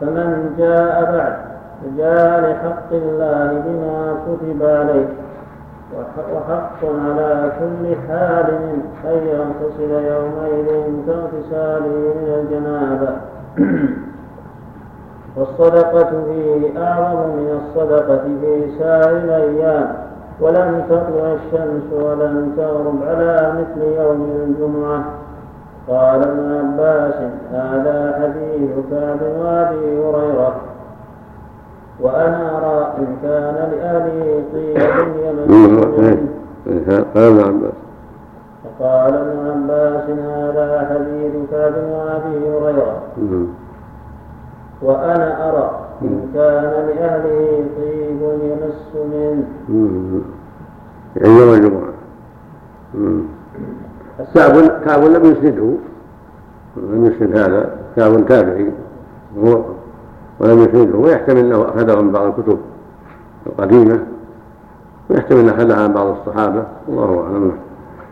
[0.00, 1.49] فمن جاء بعد
[1.80, 5.08] فجاء لحق الله بما كتب عليه.
[6.34, 10.66] وحق على كل حالم أن يغتسل يومئذ
[11.06, 13.16] كاغتساله من الجنابة.
[15.36, 19.94] والصدقة فيه أعظم من الصدقة في سائر الأيام.
[20.40, 25.04] ولن تطلع الشمس ولن تغرب على مثل يوم الجمعة.
[25.88, 27.14] قال ابن عباس
[27.52, 30.69] هذا حديث كعب وابي هريرة.
[32.02, 34.76] وأنا أرى إن كان لأهله طيب
[35.24, 35.80] يمن
[37.14, 37.72] قال ابن عباس
[38.64, 43.02] فقال ابن عباس هذا حديث كعب وابي هريرة.
[44.82, 45.70] وأنا أرى
[46.02, 48.82] إن كان لأهله طيب يمس
[49.12, 50.22] منه.
[51.16, 51.90] يعني يوم الجمعة
[54.34, 55.72] كعب كعب لم يسنده.
[56.76, 57.70] لم يسند هذا.
[57.96, 58.72] كعب تابعي.
[59.38, 59.62] هو
[60.40, 62.58] ولم يسنده ويحتمل أنه أخذه من بعض الكتب
[63.46, 63.98] القديمة
[65.10, 67.52] ويحتمل أنه أخذها عن بعض الصحابة الله أعلم.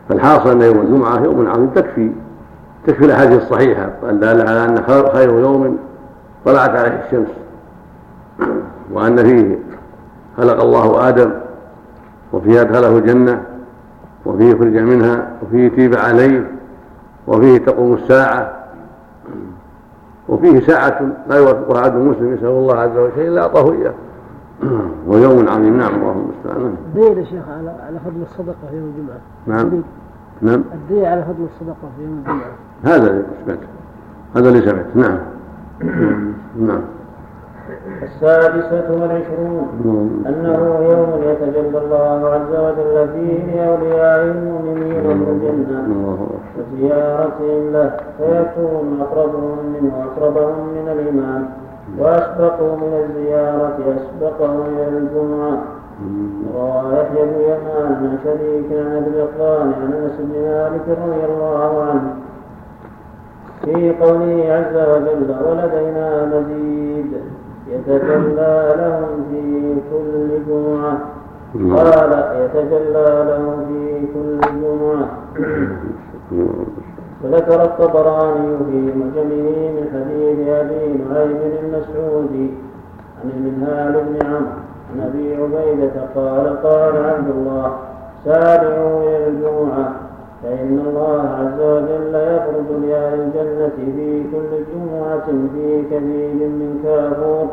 [0.08, 2.10] فالحاصل أن يوم الجمعة يوم عظيم تكفي
[2.86, 5.78] تكفي الأحاديث الصحيحة الداله على أن خير يوم
[6.44, 7.28] طلعت عليه الشمس
[8.92, 9.58] وأن فيه
[10.36, 11.30] خلق الله آدم
[12.32, 13.42] وفيه أدخله الجنة
[14.26, 16.50] وفيه خرج منها وفيه تيب عليه
[17.26, 18.57] وفيه تقوم الساعة
[20.28, 23.94] وفيه ساعة لا يوافقها عبد مسلم يسأل الله عز وجل إلا أعطاه إياه.
[25.08, 25.78] ويوم عظيم.
[25.78, 26.74] نعم الله المستعان.
[26.86, 29.20] الدليل يا شيخ على على فضل الصدقة في يوم الجمعة.
[29.46, 29.82] نعم.
[30.42, 30.64] نعم.
[30.74, 32.50] الدليل على فضل الصدقة في يوم الجمعة.
[32.84, 33.58] هذا اللي سمعت
[34.36, 35.18] هذا اللي سمعت نعم.
[36.68, 36.80] نعم.
[38.02, 39.68] السادسة والعشرون.
[40.26, 40.60] أنه
[40.90, 45.80] يوم يتجلى الله عز وجل فيه لأولياء المؤمنين من الجنة
[46.58, 51.48] وزيارتهم له فيكون أقربهم منه أقربهم من الإمام
[51.98, 55.58] وأسبقوا من الزيارة أسبقهم إلى الجمعة.
[56.54, 61.82] روى يحيى بن يمان عن شريك عن أبي الإقران عن أنس بن مالك رضي الله
[61.82, 62.14] عنه.
[63.64, 67.12] في قوله عز وجل ولدينا مزيد.
[67.70, 69.42] يتجلى لهم في
[69.90, 70.98] كل جمعة.
[71.76, 72.12] قال
[72.42, 75.08] يتجلى لهم في كل جمعة.
[77.24, 82.50] وذكر الطبراني في معجمه من حديث أبي نعيم المسعودي
[83.18, 84.58] عن المنهال بن عمرو
[84.92, 87.72] عن أبي عبيدة قال قال عبد الله
[88.24, 90.07] سارعوا إلى الجمعة.
[90.42, 97.46] فإن الله عز وجل يفرض لأهل الجنة في كل جمعة في كثير من كافور.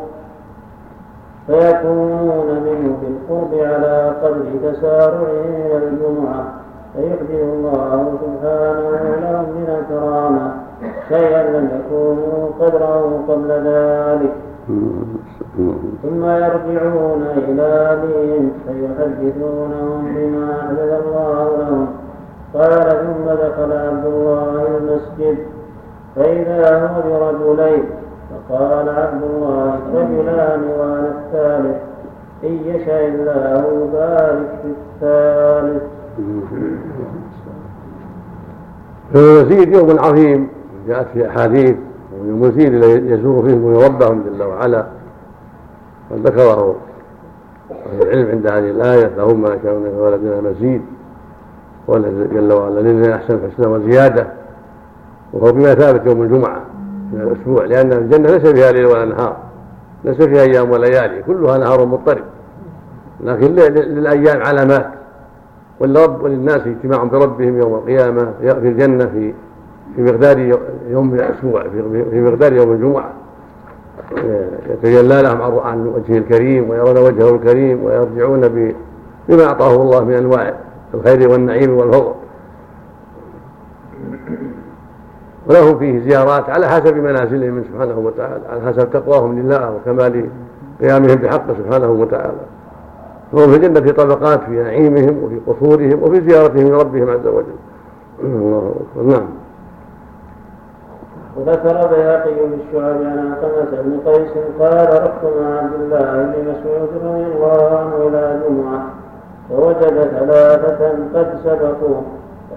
[1.46, 6.44] فيكونون منه بالقرب على قدر تسارعهم إلى الجمعة.
[6.94, 10.52] فيحدث الله سبحانه لهم من الكرامة.
[11.08, 14.34] شيئا لم يكونوا قدره قبل ذلك.
[16.02, 21.86] ثم يرجعون إلى أهلهم فيحدثونهم بما أحدث الله لهم.
[22.54, 25.38] قال ثم دخل عبد الله المسجد
[26.16, 27.84] فإذا هو برجلين
[28.30, 31.76] فقال عبد الله رجلان وأنا الثالث
[32.44, 35.82] إن يشاء الله بارك في الثالث.
[39.14, 40.48] فالمزيد يوم عظيم
[40.88, 41.76] جاءت في أحاديث
[42.22, 44.86] ويوم الفيل يزور فيه ربهم جل وعلا.
[46.10, 46.76] قد ذكره
[47.70, 50.82] أهل العلم عند هذه الآية لهم ما يشاءون من ولدنا مزيد.
[51.88, 54.26] قال جل وعلا للذين أحسن الحسنى وزيادة
[55.32, 56.60] وهو بما ثابت يوم الجمعة
[57.12, 59.36] من الأسبوع لأن الجنة ليس فيها ليل ولا نهار
[60.04, 62.24] ليس فيها أيام وليالي كلها نهار مضطرب.
[63.20, 64.86] لكن للأيام علامات.
[65.80, 69.32] وللرب وللناس اجتماع بربهم يوم القيامة في الجنة في
[69.96, 70.38] في مقدار
[70.88, 71.62] يوم الأسبوع
[72.10, 73.12] في مقدار يوم الجمعة.
[74.70, 78.40] يتجلى لهم عن وجهه الكريم ويرون وجهه الكريم ويرجعون
[79.28, 80.54] بما أعطاه الله من أنواع
[80.94, 82.12] الخير والنعيم والفضل.
[85.46, 90.28] ولهم فيه زيارات على حسب منازلهم سبحانه وتعالى على حسب تقواهم لله وكمال
[90.80, 92.40] قيامهم بحقه سبحانه وتعالى.
[93.32, 97.56] فهم في الجنة في طبقات في نعيمهم وفي قصورهم وفي زيارتهم لربهم عز وجل.
[98.24, 99.12] الله أكبر.
[99.12, 99.26] نعم.
[101.36, 104.30] وذكر بياقي في الشعب عن علقمة بن قيس
[104.60, 108.86] قال رحت مع عبد الله بن مسعود رضي الله عنه إلى جمعة.
[109.50, 112.02] فوجد ثلاثة قد سبقوه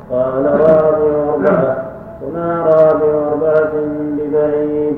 [0.10, 1.86] فقال رابع أربعة.
[2.22, 3.72] هنا رابع أربعة
[4.18, 4.98] ببعيد.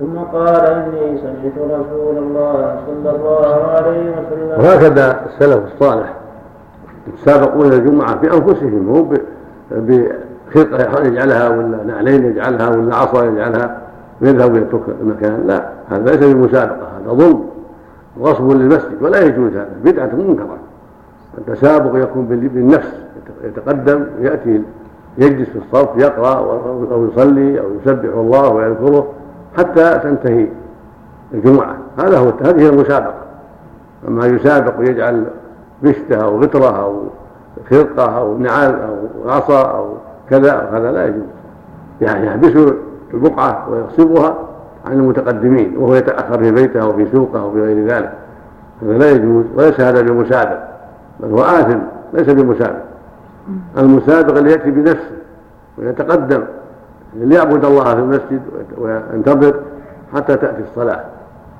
[0.00, 6.14] ثم قال إني سمعت رسول الله صلى الله عليه وسلم وهكذا السلف الصالح
[7.08, 9.14] يتسابقون الجمعة بأنفسهم مو
[9.70, 13.80] بخرقة يجعلها ولا نعلين يجعلها ولا عصا يجعلها
[14.22, 15.46] ويذهب ويترك المكان.
[15.46, 17.44] لا هذا ليس بمسابقة هذا ظلم.
[18.20, 20.56] غصب للمسجد ولا يجوز هذا بدعة منكرة.
[21.38, 22.92] التسابق يكون بالنفس
[23.44, 24.62] يتقدم يأتي
[25.18, 26.34] يجلس في الصف يقرأ
[26.92, 29.06] أو يصلي أو يسبح الله ويذكره
[29.56, 30.46] حتى تنتهي
[31.34, 31.76] الجمعة.
[31.98, 33.14] هذا هو هذه هي المسابقة.
[34.08, 35.24] أما يسابق ويجعل
[35.82, 37.02] بشته أو غترة أو
[37.70, 39.94] خرقة أو نعال أو عصا أو
[40.30, 41.26] كذا هذا لا يجوز.
[42.00, 42.72] يعني يحبس
[43.14, 44.47] البقعة ويغصبها
[44.86, 48.12] عن المتقدمين وهو يتأخر في بيته أو في سوقه أو في غير ذلك.
[48.82, 50.58] هذا لا يجوز وليس هذا بمسابق
[51.20, 51.78] بل هو آثم
[52.12, 52.82] ليس بمسابق.
[53.78, 55.16] المسابق اللي يأتي بنفسه
[55.78, 56.42] ويتقدم
[57.16, 58.40] ليعبد الله في المسجد
[58.78, 59.54] وينتظر
[60.14, 61.04] حتى تأتي الصلاة.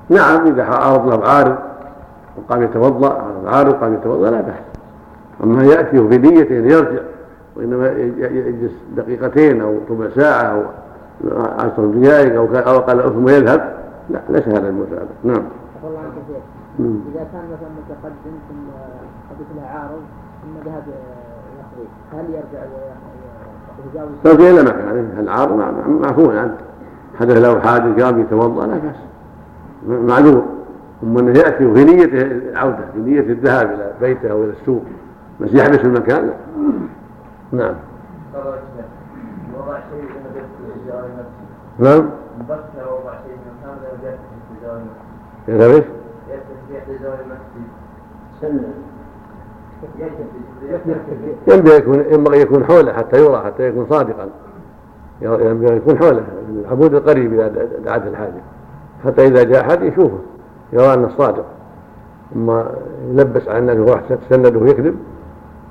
[0.09, 1.55] نعم إذا عرض له عارض
[2.37, 4.55] وقام يتوضأ عارض قام يتوضأ لا بأس.
[5.43, 7.01] أما يأتي في نية أن يرجع
[7.55, 10.61] وإنما يجلس دقيقتين أو ربع ساعة أو
[11.59, 13.73] عشر دقائق أو أو أقل ثم يذهب
[14.09, 15.43] لا ليس هذا المسابق نعم.
[15.83, 16.43] الله عنك شيخ
[16.79, 18.67] إذا كان مثلا متقدم ثم
[19.29, 20.01] حدث له عارض
[20.41, 20.83] ثم ذهب
[21.59, 22.65] يقضي هل يرجع
[24.23, 26.57] ترجع إلى مكانه العار معفو عنه
[27.19, 28.95] حدث له حادث قام يتوضأ لا باس
[29.87, 30.43] معذور.
[31.01, 34.83] ثم إنه يأتي في نية العودة في نية الذهاب إلى بيته أو إلى السوق.
[35.41, 36.33] بس يحبس في المكان لا.
[37.51, 37.75] نعم.
[41.79, 42.09] نعم.
[45.49, 45.83] إيش؟
[51.47, 54.29] ينبغي يكون ينبغي يكون حوله حتى يرى حتى يكون صادقا.
[55.21, 57.47] ينبغي يكون حوله العبود القريب إذا
[57.85, 58.41] دعت الحاجة.
[59.05, 60.19] حتى إذا جاء أحد يشوفه
[60.73, 61.45] يرى أنه صادق.
[62.33, 62.51] ثم
[63.07, 64.95] يلبس على الناس ويروح تسنده ويكذب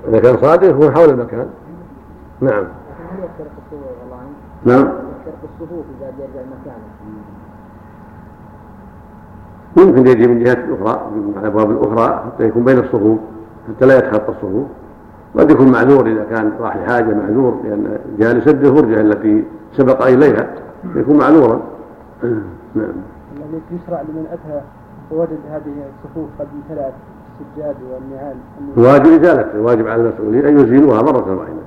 [0.09, 1.47] إذا كان صادق يكون حول المكان.
[2.40, 2.64] نعم.
[4.64, 5.07] نعم.
[5.60, 6.89] الصفوف إذا يرجع مكانه.
[9.76, 13.18] يمكن يجي من جهة أخرى من الأبواب الأخرى حتى يكون بين الصفوف
[13.68, 14.66] حتى لا يتخطى الصفوف.
[15.39, 19.44] قد يكون معذور إذا كان راح لحاجة معذور لأن جالس الفرجة التي
[19.76, 20.55] سبق إليها
[20.97, 21.60] يكون معذورا.
[22.74, 22.93] نعم.
[23.36, 24.60] الذي يشرع لمن أتى
[25.10, 25.72] ووجد هذه
[26.05, 26.93] الصفوف قد امتلأت
[27.40, 28.36] السجاد والنعال.
[28.76, 31.62] الواجب إزالته الواجب على المسؤولين أن يزيلوها مرة واحدة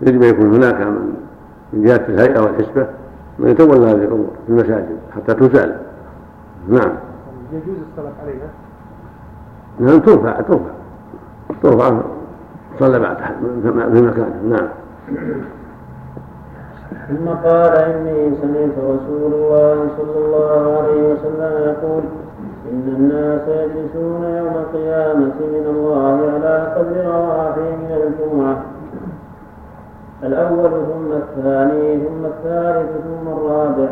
[0.00, 1.14] يجب أن يكون هناك من
[1.72, 2.86] من جهة الهيئة والحسبة
[3.38, 5.76] من يتولى هذه الأمور في المساجد حتى تزال.
[6.68, 6.92] نعم.
[7.52, 8.48] يجوز الصلاة عليها؟
[9.78, 10.70] نعم ترفع ترفع.
[11.62, 12.00] ترفع
[12.80, 13.16] صلى بعد
[13.92, 14.68] في مكانه نعم.
[17.08, 22.02] ثم قال إني سمعت رسول الله صلى الله عليه وسلم يقول
[22.72, 28.62] إن الناس يجلسون يوم القيامة من الله على قدر رواحهم من الجمعة.
[30.22, 33.88] الأول ثم الثاني ثم الثالث ثم الرابع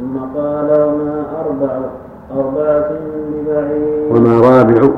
[0.00, 1.78] ثم قال وما أربع
[2.36, 2.90] أربعة
[3.32, 4.88] ببعيد وما رابع؟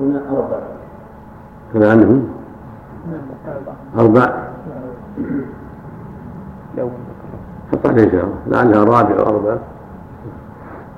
[0.00, 0.58] هنا أربع.
[1.74, 2.28] كما عنهم
[3.98, 4.32] أربع.
[7.72, 9.56] حط عليه شهر لعلها رابع أربع.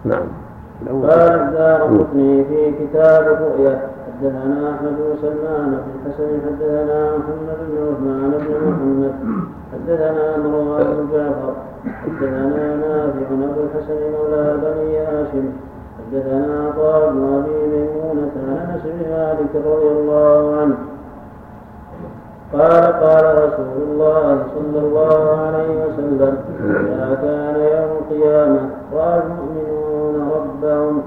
[0.05, 0.27] نعم.
[0.89, 8.31] قال الدار في كتاب الرؤيا حدثنا أحمد بن سلمان بن الحسن حدثنا محمد بن عثمان
[8.31, 9.15] بن محمد
[9.73, 11.55] حدثنا مروان بن جعفر
[12.05, 15.47] حدثنا نافع ابو الحسن مولى بني هاشم
[15.99, 20.77] حدثنا عطاء بن أبي ميمونة عن أنس بن مالك رضي الله عنه
[22.53, 31.03] قال قال رسول الله صلى الله عليه وسلم إذا كان يوم القيامة رأى المؤمنون ربهم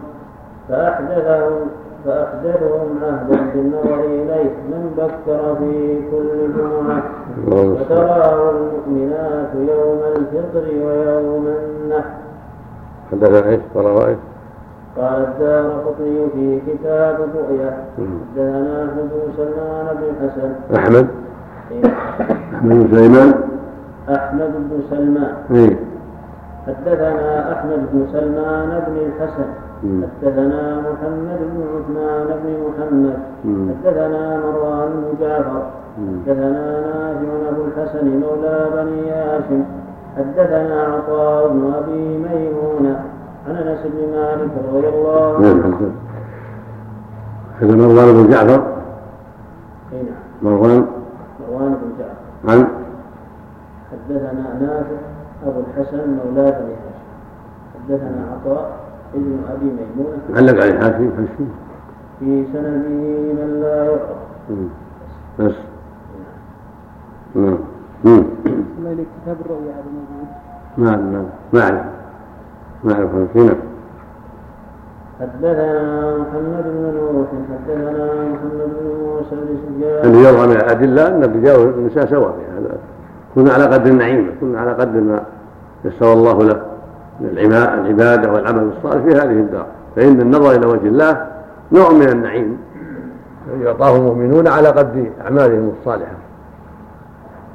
[0.69, 1.67] فأحدثهم
[2.07, 7.03] فأحدثهم عهدا بالنظر إليه من بكر في كل جمعة.
[7.47, 12.09] وتراه المؤمنات يوم الفطر ويوم النحر.
[13.11, 14.17] حدثنا إيش؟ قال إيش؟
[14.97, 21.07] قال الدار قطني في كتاب الرؤيا حدثنا احمد بن سلمان بن الحسن أحمد؟
[21.71, 21.84] إيه.
[22.55, 23.34] أحمد بن سليمان؟
[24.09, 25.34] أحمد بن سلمان.
[25.51, 25.86] إيه.
[26.68, 29.49] حدثنا أحمد بن سلمان بن الحسن.
[29.84, 33.18] حدثنا محمد بن عثمان بن محمد.
[33.69, 35.64] حدثنا مروان بن جعفر.
[35.98, 39.64] حدثنا نافع ابو الحسن مولى بني هاشم
[40.18, 43.03] حدثنا عطاء بن أبي ميمونة
[43.48, 45.91] عن أنس بن مالك رضي الله نعم عنه حدث
[47.61, 48.61] حدث مروان بن جعفر.
[49.94, 50.22] اي نعم.
[50.41, 50.85] مروان.
[51.39, 52.52] مروان بن جعفر.
[52.52, 52.68] عن؟
[53.91, 55.16] حدثنا نافع.
[55.48, 57.07] أبو الحسن مولى بني هاشم.
[57.76, 58.78] حدثنا عطاء
[59.15, 60.18] ابن أبي ميمونة.
[60.36, 61.48] علق عليه حاشم حاشم
[62.19, 62.90] في سنده
[63.38, 64.02] من لا يعرف.
[65.40, 65.56] بس.
[67.36, 67.57] نعم.
[68.06, 70.28] الله إليك كتاب الرؤيا هذا موجود.
[70.78, 71.86] ما ما ما أعرف.
[72.84, 73.56] ما أعرف هنا
[75.22, 80.06] حدثنا محمد بن نوح حدثنا محمد بن موسى بن سفيان.
[80.06, 82.78] اللي يظهر من الأدلة أن الرجال والنساء سواء هذا.
[83.36, 85.22] كنا على قدر النعيم كنا على قدر ما
[85.85, 86.61] يسر الله له
[87.21, 89.65] العبادة والعمل الصالح في هذه الدار.
[89.95, 91.27] فإن النظر إلى وجه الله
[91.71, 92.57] نوع من النعيم.
[93.61, 96.11] يعطاه المؤمنون على قدر أعمالهم الصالحة.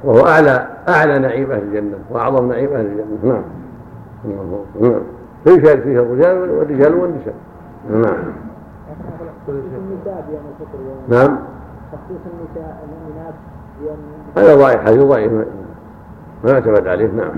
[0.04, 3.16] وهو اعلى أعلى نعيم أهل الجنة وأعظم نعيم أهل الجنة.
[3.24, 3.42] نعم.
[4.80, 5.00] نعم.
[5.44, 7.34] فيشارك فيه الرجال والرجال والنساء.
[7.90, 8.02] نعم.
[11.08, 11.38] نعم.
[11.92, 13.34] خصوص النساء المؤمنات
[14.36, 15.44] هذا ضعيف حديث ضعيف ما-
[16.44, 17.06] يعتمد عليه.
[17.06, 17.30] نعم.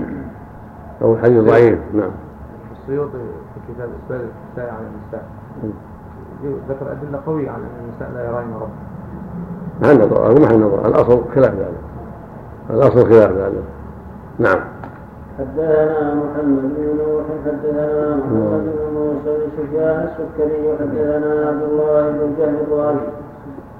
[1.01, 1.79] أو حديث ضعيف.
[1.93, 2.11] نعم.
[2.71, 5.25] السيوطي في كتاب إسبال النساء على النساء.
[6.69, 8.69] ذكر أدلة قوية على أن النساء لا يرين ربهم
[9.81, 11.81] مع النظر هو مع النظر الأصل خلاف ذلك.
[12.69, 13.63] الأصل خلاف ذلك.
[14.39, 14.59] نعم.
[15.39, 22.33] حدثنا محمد بن نوح حدثنا محمد بن موسى بن سفيان السكري حدثنا عبد الله بن
[22.39, 23.07] جهل الرازي.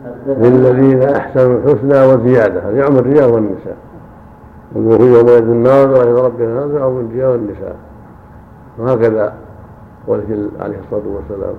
[0.05, 2.69] حدثنا للذين أحسنوا الحسنى وزيادة.
[2.69, 3.77] هذا يعم الرجال والنساء.
[4.75, 7.75] والوجوه يومئذ الناظرة إلى ربها ناظرة أو الرجال والنساء
[8.79, 9.33] وهكذا
[10.07, 11.53] قوله عليه الصلاة والسلام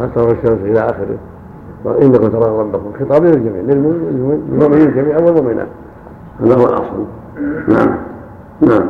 [0.00, 1.18] حتى ترى الشمس إلى آخره؟
[1.84, 5.68] وإنكم ترون ربكم خطاب للجميع للمؤمنين جميعا والمؤمنات.
[6.40, 7.04] هذا هو الأصل.
[7.68, 7.96] نعم
[8.60, 8.86] نعم.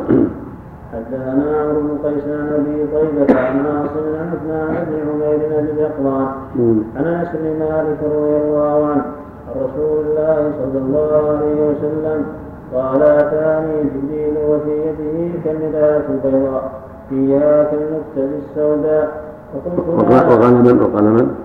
[0.93, 6.27] حدثنا عمرو بن قيس عن أبي طيبه عن عاصم عن عثمان بن عمير بن اليقظان
[6.55, 6.79] مم.
[6.95, 9.05] عن أنس بن مالك رضي الله عنه
[9.47, 12.25] عن رسول الله صلى الله عليه وسلم
[12.73, 16.71] قال اتاني جبريل وفي يده كالمراه البيضاء
[17.09, 19.23] فيها كالنكته السوداء
[19.53, 21.35] فقلت وقال وقال من وقال من؟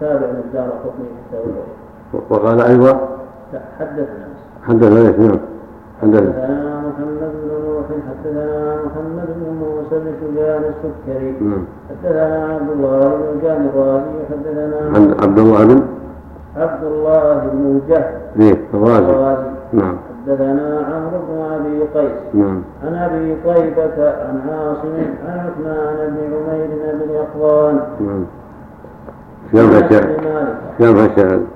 [0.00, 1.64] تابع الدار قطني التوبه
[2.30, 3.08] وقال أيضا
[3.52, 4.28] لا حدثنا.
[4.62, 5.38] حدثنا نعم
[6.02, 6.80] حدثنا.
[6.88, 11.34] محمد بن نوح حدثنا محمد بن موسى بن سفيان السكري.
[11.40, 11.64] نعم.
[11.90, 15.82] حدثنا عبد الله بن الرازي حدثنا عبد الله بن
[16.56, 18.14] عبد الله بن جهل.
[18.74, 19.96] الرازي الرازي نعم.
[20.24, 22.34] حدثنا عمرو بن أبي قيس.
[22.34, 22.62] نعم.
[22.84, 24.94] عن أبي طيبه عن عاصم
[25.26, 28.24] عن عثمان بن عمير بن يقظان نعم.
[29.52, 30.16] كم فشل
[30.78, 31.46] كم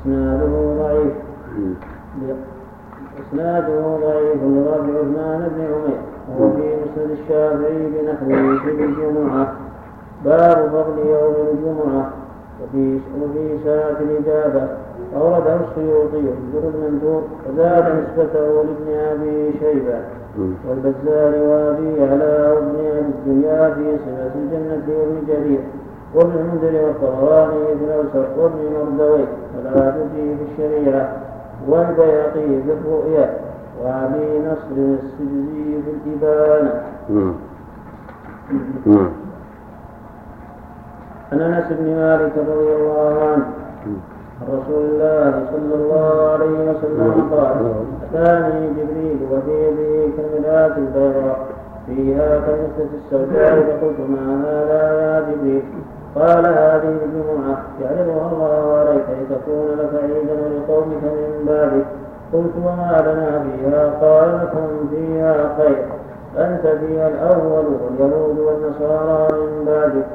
[0.00, 1.12] إسناده ضعيف.
[3.20, 4.42] إسناده ضعيف.
[4.42, 6.00] لرفع عثمان بن عمير.
[6.28, 9.52] وهو في مسند الشافعي بنحوه في الجمعة.
[10.24, 12.21] باب فضل يوم الجمعة.
[12.62, 14.68] وفي وفي ساعة الإجابة
[15.16, 19.98] أورده السيوطي يخبر المنثور وزاد نسبته لابن أبي شيبة
[20.68, 25.60] والبزار وأبي على وابن أبي الدنيا في صفة الجنة وابن جرير
[26.14, 29.24] وابن المنذر والطبراني في الأوسط وابن مردوي
[29.56, 31.16] والعابدي في الشريعة
[31.68, 33.36] والبيهقي في الرؤيا
[33.82, 36.82] وأبي نصر السجزي في الإبانة.
[41.32, 43.46] عن أنس بن مالك رضي الله عنه.
[44.42, 47.72] عن رسول الله صلى الله عليه وسلم قال
[48.14, 51.38] أتاني جبريل وفي يده كالمراه البيضاء
[51.86, 55.62] فيها كالنكتة السوداء فقلت ما هذا يا جبريل؟
[56.14, 61.86] قال هذه الجمعة يعرضها الله عليك لتكون لك عيدا ولقومك من بعدك
[62.32, 65.84] قلت وما لنا فيها؟ قال لكم فيها خير.
[66.38, 70.06] أنت فيها الأول واليهود والنصارى من بعدك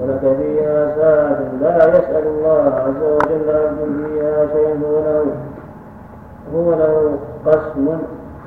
[0.00, 5.26] ولك فيها ساعة لا يسأل الله عز وجل عبد فيها شيئا هو له
[6.54, 7.98] هو له قسم.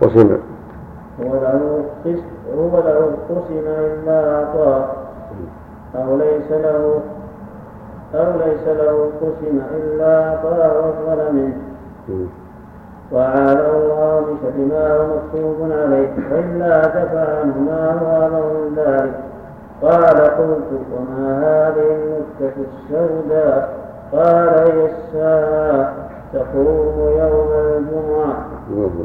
[0.01, 0.37] قسم
[1.21, 2.23] هو له قسم
[2.57, 4.85] هو له قسم إلا أعطاه.
[5.95, 7.01] أو ليس له
[8.15, 11.57] أو ليس له قسم إلا أعطاه أفضل منه.
[13.11, 19.28] وعاده الله بشر ما هو مكتوب عليه وإلا دفع عنه ما هو من ذلك.
[19.81, 23.69] قال قلت وما هذه النكتة السوداء
[24.11, 25.93] قال هي الساعة
[26.33, 28.45] تقوم يوم الجمعة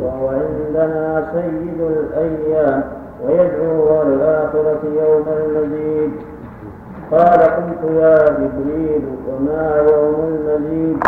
[0.02, 2.82] وهو عندنا سيد الأيام
[3.24, 6.10] ويدعو إلى الآخرة يوم المزيد.
[7.10, 10.98] قال قلت يا جبريل وما يوم المزيد؟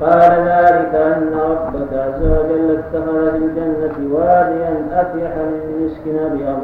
[0.00, 6.58] قال ذلك أن ربك عز وجل اتخذ في الجنة واديا أفيح من مسك أبيض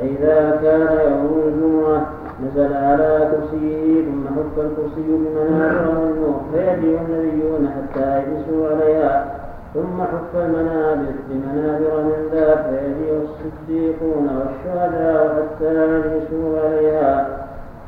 [0.00, 2.06] فإذا كان يوم الجمعة
[2.42, 9.40] نزل على كرسيه ثم حف الكرسي بمنابر من نور فيجيء النبيون حتى يجلسوا عليها.
[9.74, 17.28] ثم حف المنابر بمنابر من ذهب فيجيء الصديقون والشهداء حتى يجلسوا عليها.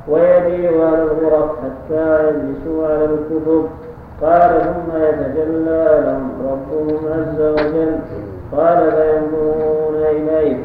[0.08, 3.68] ويجيء أهل الغرف حتى يجلسوا على الكتب
[4.22, 7.98] قال ثم يتجلى لهم ربهم عز وجل.
[8.56, 10.56] قال فينظرون إليه.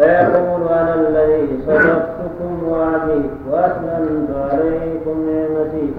[0.00, 5.94] فيقول أنا الذي صدقتكم وعدي وأتممت عليكم نعمتي.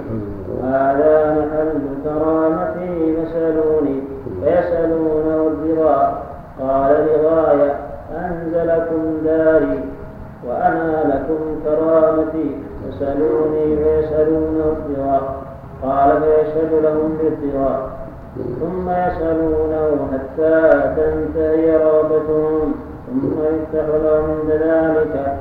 [0.64, 4.04] هذا محل كرامتي فسألوني
[4.44, 6.24] فيسألونه الرضا
[6.62, 7.76] قال لغاية
[8.18, 9.80] أنزلكم داري
[10.48, 15.42] وأنا لكم كرامتي فسألوني فيسألونه الرضا
[15.84, 17.90] قال فيشهد لهم بالرضا
[18.60, 22.91] ثم يسألونه حتى تنتهي رغبتهم.
[23.12, 25.38] ثم يفتح لهم عند ذلك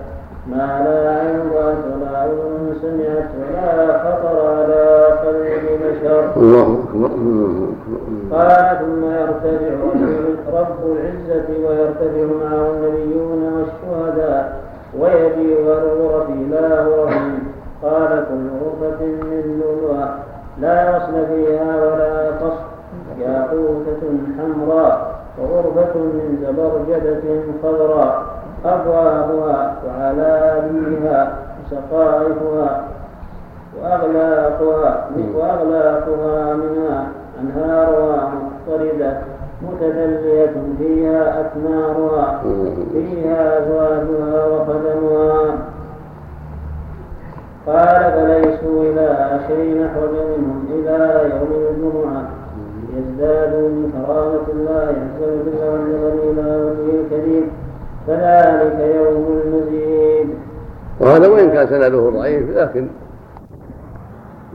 [0.47, 6.23] ما لا عين رأت ولا أذن سمعت ولا خطر على قلب بشر.
[6.37, 7.11] الله أكبر
[8.33, 9.75] قال ثم يرتفع
[10.59, 14.61] رب العزة ويرتفع معه النبيون والشهداء
[14.99, 17.15] ويجيء الغرف لا غرف
[17.83, 20.15] قال كل غرفة من لؤلؤة
[20.61, 22.65] لا وصل فيها ولا قصر.
[23.21, 24.03] ياقوتة
[24.39, 25.20] حمراء.
[25.41, 27.23] وغرفة من زبرجدة
[27.63, 28.23] خضراء
[28.65, 32.85] أبوابها وعلاليها وسقائفها
[33.83, 37.07] وأغلاقها وأغلاقها منها
[37.41, 39.19] أنهارها مضطردة
[39.63, 42.43] متدلية فيها أثمارها
[42.93, 45.55] فيها أزواجها وخدمها.
[47.67, 52.23] قال فليسوا إلى عشرين أحوج منهم إلى يوم الجمعة.
[52.99, 57.45] يزدادوا من كرامة الله عز وجل والنظر إلى وجهه الكريم.
[58.07, 60.29] فذلك يوم المزيد.
[61.01, 62.87] وهذا وإن كان سنده ضعيف لكن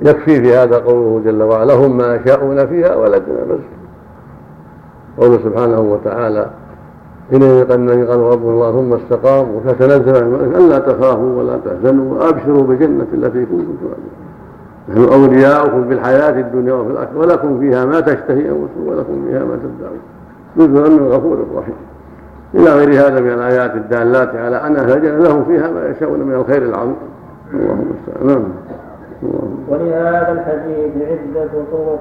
[0.02, 3.60] يكفي في هذا قوله جل وعلا لهم ما يشاءون فيها ولدنا بس
[5.20, 6.50] قوله سبحانه وتعالى
[7.34, 10.16] إن يقن قال رب الله ثم استقاموا فتنزل
[10.56, 14.25] ألا تخافوا ولا تحزنوا وأبشروا بالجنة التي كنتم توعدون.
[14.90, 19.56] نحن أولياؤكم في الحياة الدنيا وفي الآخرة ولكم فيها ما تشتهي أنفسكم ولكم فيها ما
[19.56, 20.00] تدعون.
[20.58, 21.76] نزلا من غفور رحيم.
[22.54, 26.34] إلى غير هذا من الآيات الدالات على أن أهل الجنة لهم فيها ما يشاءون من
[26.34, 26.96] الخير العظيم.
[27.54, 28.44] اللهم المستعان نعم
[29.70, 32.00] ولهذا الحديث عدة طرق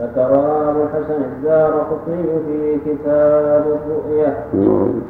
[0.00, 4.44] ذكرها أبو الحسن الدار قطني في كتاب الرؤيا.
[4.54, 5.00] اللهم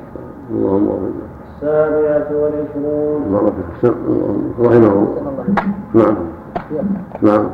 [0.50, 1.10] اللهم
[1.56, 3.22] السابعة والعشرون.
[3.26, 3.52] اللهم
[4.60, 5.44] رحمه الله
[5.94, 6.16] نعم.
[7.22, 7.46] نعم.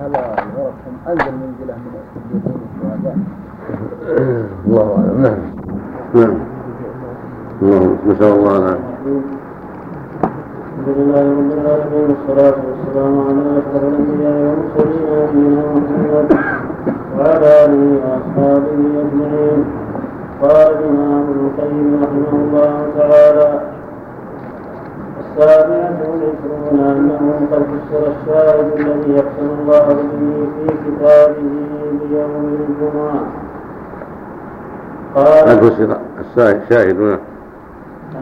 [0.00, 0.74] هذا الغرف
[1.08, 3.16] أنزل منزله من الصديقين والشهداء.
[4.66, 5.22] الله أعلم.
[5.22, 5.38] نعم.
[6.14, 6.36] نعم.
[7.62, 9.20] اللهم نسأل الله العافية.
[10.74, 16.28] الحمد لله رب العالمين والصلاة والسلام على أشرف الأنبياء والمرسلين نبينا محمد
[17.18, 19.64] وعلى آله وأصحابه أجمعين.
[20.42, 23.73] قال الإمام ابن القيم رحمه الله تعالى
[25.38, 31.34] السابعة والعشرون أنه قد فسر الشاهد الذي يقسم الله به في كتابه.
[32.08, 33.22] بيوم الجمعة
[35.14, 35.70] قال
[36.34, 37.18] فسر الشاهد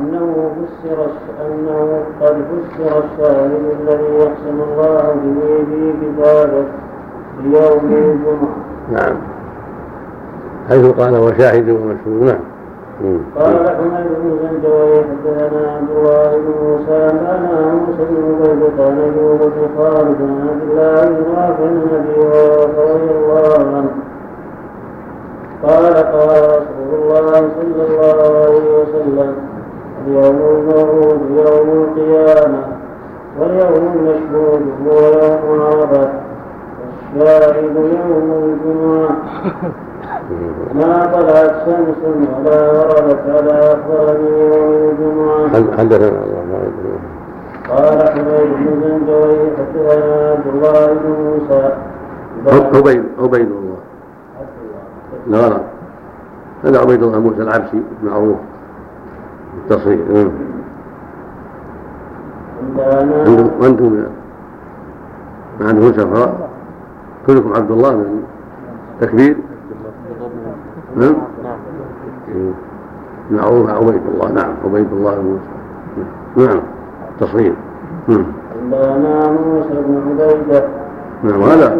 [0.01, 0.99] أنه فسر
[1.47, 6.65] أنه قد فسر الشاهد الذي يقسم الله به في كتابه.
[7.43, 8.57] بيوم الجمعة.
[8.93, 9.17] نعم.
[10.69, 12.23] حيث قال وشاهد ومشهود.
[12.23, 12.52] نعم.
[13.01, 19.41] قال حميد بن الجوي حدثنا عبد الله بن موسى أنا موسى بن عبيدة عن أيوب
[19.41, 23.91] بن خالد بن عبد الله بن رافع عن أبي هريرة رضي الله عنه.
[25.63, 29.35] قال قال رسول الله صلى الله عليه وسلم
[30.07, 32.63] اليوم الموعود يوم القيامة
[33.41, 36.11] واليوم المشهود هو يوم عرفة
[37.17, 39.17] والشاهد يوم الجمعة.
[40.75, 42.01] ما طلعت شمس
[42.45, 42.59] ولا
[43.29, 46.43] على أفضل من يوم الجمعة حدثنا الله
[47.69, 50.87] قال حميد بن زنجوي حدثنا عبد الله.
[50.87, 51.63] بن موسى
[52.79, 53.79] عبيد عبيد الله
[55.27, 55.49] لا.
[55.49, 55.61] لا
[56.65, 58.37] هذا عبيد الله موسى العبسي معروف.
[59.59, 60.31] التصريح عندنا
[63.61, 64.05] وأنتم
[65.61, 66.51] ما عندكم سفراء
[67.27, 68.23] كلكم عبد الله من
[69.01, 69.37] تكبير.
[70.97, 71.17] نعم.
[73.31, 75.53] معروف عبيد الله نعم عبيد الله موسى.
[76.37, 76.61] نعم
[77.21, 77.53] تصريح
[78.09, 80.65] عندنا موسى بن عبيدة.
[81.23, 81.77] نعم هذا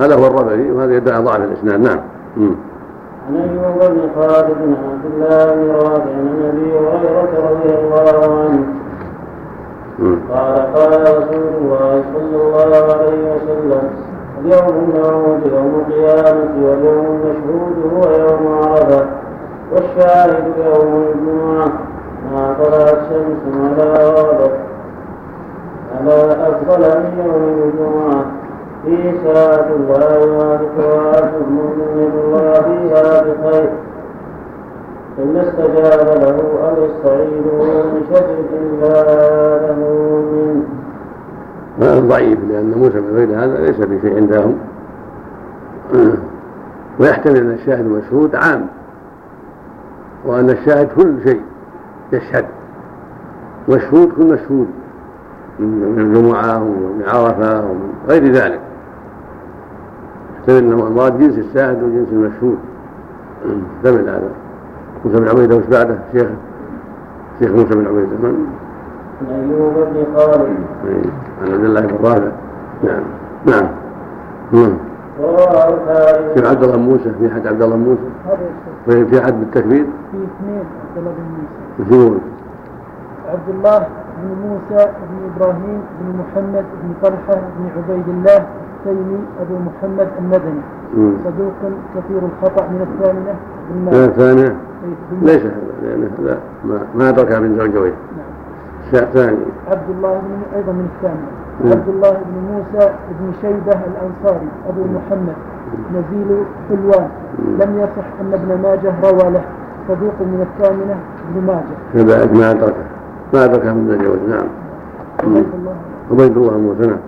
[0.00, 1.80] هذا هو الربعي وهذا يدعي ضعف الإسناد.
[1.80, 1.98] نعم.
[3.28, 8.66] عن ايوب بن خالد بن عبد الله بن رافع عن أبي هريرة رضي الله عنه.
[10.32, 13.84] قال قال رسول الله صلى الله عليه وسلم
[14.40, 19.06] اليوم الموعود يوم القيامة واليوم المشهود هو يوم عرفة.
[19.72, 21.68] والشاهد يوم الجمعة.
[22.32, 24.56] ما طلعت شمس ولا غربت
[26.00, 28.24] على أفضل من يوم الجمعة.
[28.84, 30.06] في ساعة لا
[31.16, 33.70] عبد مؤمن الله فيها بخير.
[35.18, 36.38] إن استجاب له
[36.68, 37.58] أو يستعينه
[37.92, 38.94] من شر إلا
[39.66, 39.80] له
[40.32, 40.62] منه
[41.80, 44.58] هذا ضعيف لأن موسى من غير هذا ليس بشيء عندهم.
[47.00, 48.66] ويحتمل أن الشاهد المشهود عام
[50.24, 51.40] وأن الشاهد كل شيء
[52.12, 52.44] يشهد.
[53.68, 54.66] مشهود كل مشهود
[55.58, 58.60] من الجمعة ومن عرفة ومن غير ذلك.
[60.38, 62.58] يحتمل أنه المراد جنس الشاهد وجنس المشهود.
[63.84, 64.30] يحتمل هذا.
[65.04, 66.28] موسى بن عبيدة وش بعده؟ شيخ
[67.38, 68.46] شيخ موسى بن عبيدة من
[69.20, 70.56] عن أيوب بن خالد
[71.42, 72.30] عن عبد الله بن رافع
[72.84, 73.02] نعم
[73.46, 73.68] نعم.
[74.52, 74.76] نعم
[76.34, 78.00] كيف عبد الله موسى في حد عبد الله موسى؟
[78.88, 81.12] الشيخ في حد بالتكبير؟ في اثنين عبد الله
[81.78, 82.20] بن موسى؟
[83.28, 83.78] عبد الله
[84.22, 88.46] بن موسى بن إبراهيم بن محمد بن طلحة بن عبيد الله
[88.78, 90.60] التيمي أبو محمد المدني.
[91.24, 91.52] صدوق
[91.94, 93.34] كثير الخطأ من الثامنة
[93.84, 98.37] مالك الثانية إيه، ليس هذا لأن هذا ما ما أدرك من زوجويه نعم.
[98.94, 101.28] الثاني عبد الله بن أيضا من الثامنه
[101.64, 101.72] مم.
[101.72, 105.36] عبد الله بن موسى بن شيبة الأنصاري أبو محمد
[105.94, 107.08] نزيل حلوان.
[107.60, 109.44] لم يصح أن ابن ماجه روى له.
[109.88, 110.96] صدوق من الثامنة
[111.30, 111.76] ابن ماجه.
[111.94, 112.84] كذلك ما أدركه
[113.34, 114.48] ما أدركه من زوجويه نعم.
[115.22, 115.74] عبيد الله.
[116.10, 116.98] عبيد الله بن موسى نعم.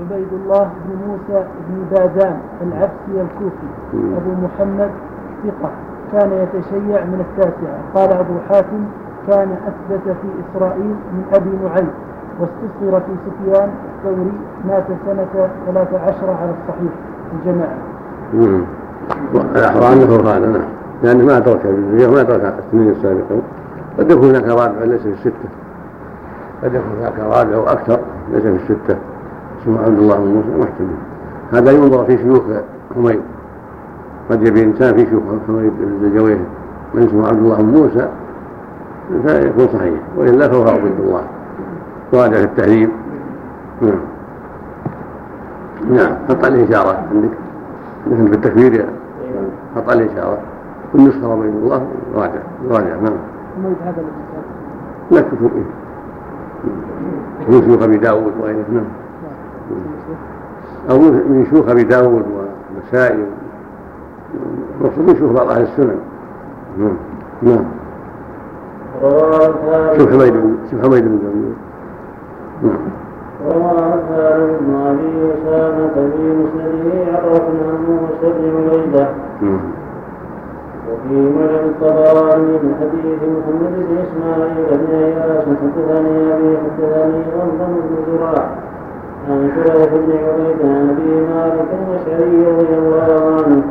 [0.00, 3.68] عبيد الله بن موسى بن بازان العبسي الكوفي.
[3.94, 4.90] أبو محمد
[5.44, 5.70] ثقة.
[6.12, 7.78] كان يتشيع من التاسعة.
[7.94, 8.84] قال أبو حاتم
[9.28, 11.90] كان أثبت في إسرائيل من أبي نعيم
[12.40, 13.68] واستصغر في سفيان
[13.98, 14.32] الثوري
[14.68, 16.92] مات سنة 13 على الصحيح
[17.32, 17.78] الجماعة.
[18.34, 18.62] مم.
[19.56, 20.60] الأحرى أنه هذا نعم.
[21.02, 23.42] لأنه ما بالزوجية وما أدرك السنين السابقة
[23.98, 25.48] قد يكون هناك رابع ليس في الستة.
[26.62, 28.00] قد يكون هناك رابع وأكثر
[28.32, 28.96] ليس في الستة.
[29.62, 30.96] اسمه عبد الله بن موسى محتمل
[31.52, 32.42] هذا ينظر في شيوخ
[32.94, 33.20] حميد.
[34.30, 36.38] قد يبي إنسان في شيوخ حميد بن
[36.94, 38.08] من اسمه عبد الله بن موسى.
[39.26, 41.22] فيكون صحيح وإلا فهو عبد الله.
[42.14, 42.90] راجع في التهذيب
[43.82, 44.00] نعم.
[45.90, 47.30] نعم حط عليه إشارة عندك.
[48.06, 48.86] مثل في التكبير يا
[49.76, 50.38] حط عليه إشارة.
[50.94, 51.86] والنسخة عبيد الله.
[52.14, 52.40] راجع
[52.70, 53.16] راجع نعم.
[55.10, 55.62] لا كتب إيه.
[57.48, 58.84] من شيوخ أبي داود وغيره نعم.
[60.90, 62.24] أو من شيوخ أبي داود
[62.74, 63.24] والنسائي
[64.80, 65.98] مقصود من شيوخ بعض أهل السنن
[66.78, 66.96] نعم
[67.42, 67.64] نعم.
[68.98, 71.54] شوف حميد بن شوف حميد بن زويل
[72.62, 72.80] نعم.
[73.46, 77.68] البخاري بن ابي اسامه في مسنده عرفنا
[78.22, 79.08] بن عبيده
[79.42, 79.60] نعم.
[80.88, 87.96] وفي معجم الطبراني من حديث محمد بن اسماعيل بن اياس حدثني ابي حدثني غنم بن
[88.06, 88.48] زراع
[89.28, 93.62] عن شريح بن عبيد عن ابي مالك الاشعري رضي الله عنه.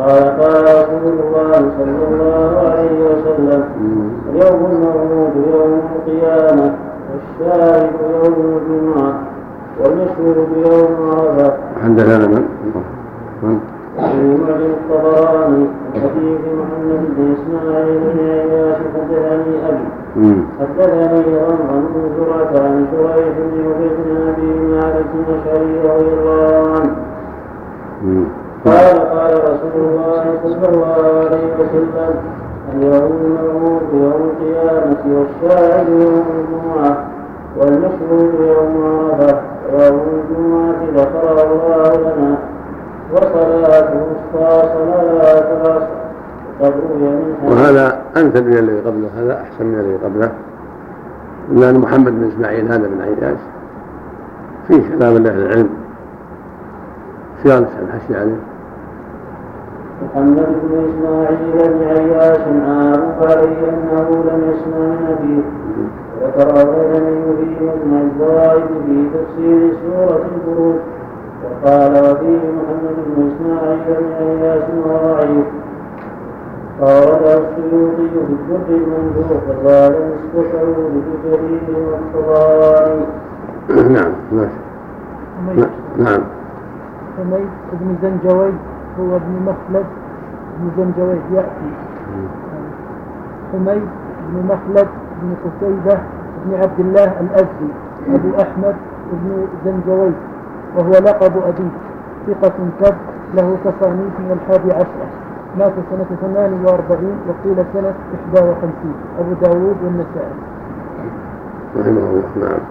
[0.00, 3.62] قال قال رسول الله صلى الله عليه وسلم.
[4.30, 6.74] اليوم الموعود يوم القيامة
[7.10, 9.12] والشاهد يوم الجمعة
[9.80, 11.52] والمشهود يوم عرفة
[11.84, 12.44] حدثنا من؟
[13.42, 13.58] من؟
[13.96, 19.86] في معجم الطبراني حديث محمد بن إسماعيل بن إياس حدثني أبي.
[20.60, 26.96] حدثني غمر بن زرعة عن شريح بن عبيد بن أبي مالك الأشعري رضي الله عنه
[28.64, 28.96] قال
[29.70, 32.14] رسول الله صلى الله عليه وسلم
[32.72, 33.38] اليوم
[33.94, 37.04] يوم القيامة والشاهد يوم الجمعة
[37.56, 38.74] والمشهود يوم
[39.10, 39.40] عرفة
[39.72, 42.38] ويوم الجمعة ذكره الله لنا.
[43.12, 46.00] وصلاة الوسطى صلاة العصر.
[47.46, 50.32] وهذا أمثل من الذي قبله هذا أحسن من الذي قبله.
[51.52, 53.38] لأن محمد بن إسماعيل هذا بن عياش.
[54.68, 55.70] فيه كلام لأهل العلم.
[57.42, 58.49] سيارة الحشي عليه.
[60.02, 65.44] محمد بن إسماعيل بن عياش عارف عليه أنه لم يسمع من أبيه.
[66.22, 70.76] وذكر الغزني في مجمع الزوائد في تفسير سورة البروج.
[71.44, 75.46] وقال وفيه محمد بن إسماعيل بن عياش وهو ضعيف
[76.80, 80.66] فأورده السيوطي في الدر المنذور فقال نسبته
[81.24, 83.04] لجرير والطبراني
[83.94, 84.60] نعم ماشي.
[85.46, 85.66] حميد.
[85.98, 86.20] نعم.
[87.18, 88.52] حميد بن زنجوي.
[88.98, 89.86] هو ابن مخلد
[90.58, 91.70] بن زنجوي يأتي.
[93.52, 93.88] حميد
[94.28, 94.88] بن مخلد
[95.22, 95.98] بن قتيبة
[96.44, 97.70] بن عبد الله الأزدي
[98.08, 98.76] أبو أحمد
[99.12, 100.12] بن زنجوي
[100.76, 101.74] وهو لقب أبيه.
[102.26, 102.94] ثقة كب
[103.34, 105.06] له تصانيف من الحادي عشر.
[105.58, 108.94] مات سنة ثمان وأربعين وقيل سنة إحدى وخمسين.
[109.18, 110.36] أبو داود والنسائي.
[111.76, 112.62] رحمه الله نعم.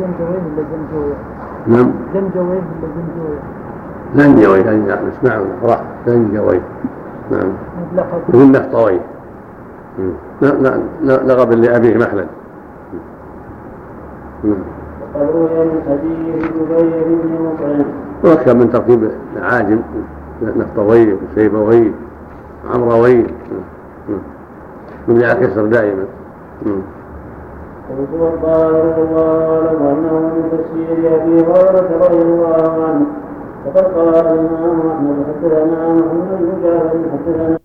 [0.00, 1.14] زنجوي ولا زنجوي
[1.66, 1.90] نعم.
[2.14, 3.38] زنجوي ولا زنجوي
[4.14, 6.60] زنجوي يعني نسمعه نقرأ زنجوي
[7.30, 7.52] نعم.
[10.42, 12.26] لا لا لقب لأبيه مخلد
[14.44, 14.54] نعم.
[15.14, 17.84] وقد روي من حديث جبير بن مطعم
[18.24, 19.78] وأكثر من ترتيب العاجم
[20.42, 21.92] نفطوي وشيبوي
[22.74, 23.26] عمروي
[25.08, 26.04] من يعكسر دائما
[26.64, 33.06] قلت والظاهر الله اعلم أنه من تفسير أبي هريرة رضي الله عنه
[33.66, 37.58] وقد قال الإمام أحمد حدثنا محمد بن جعفر حدثنا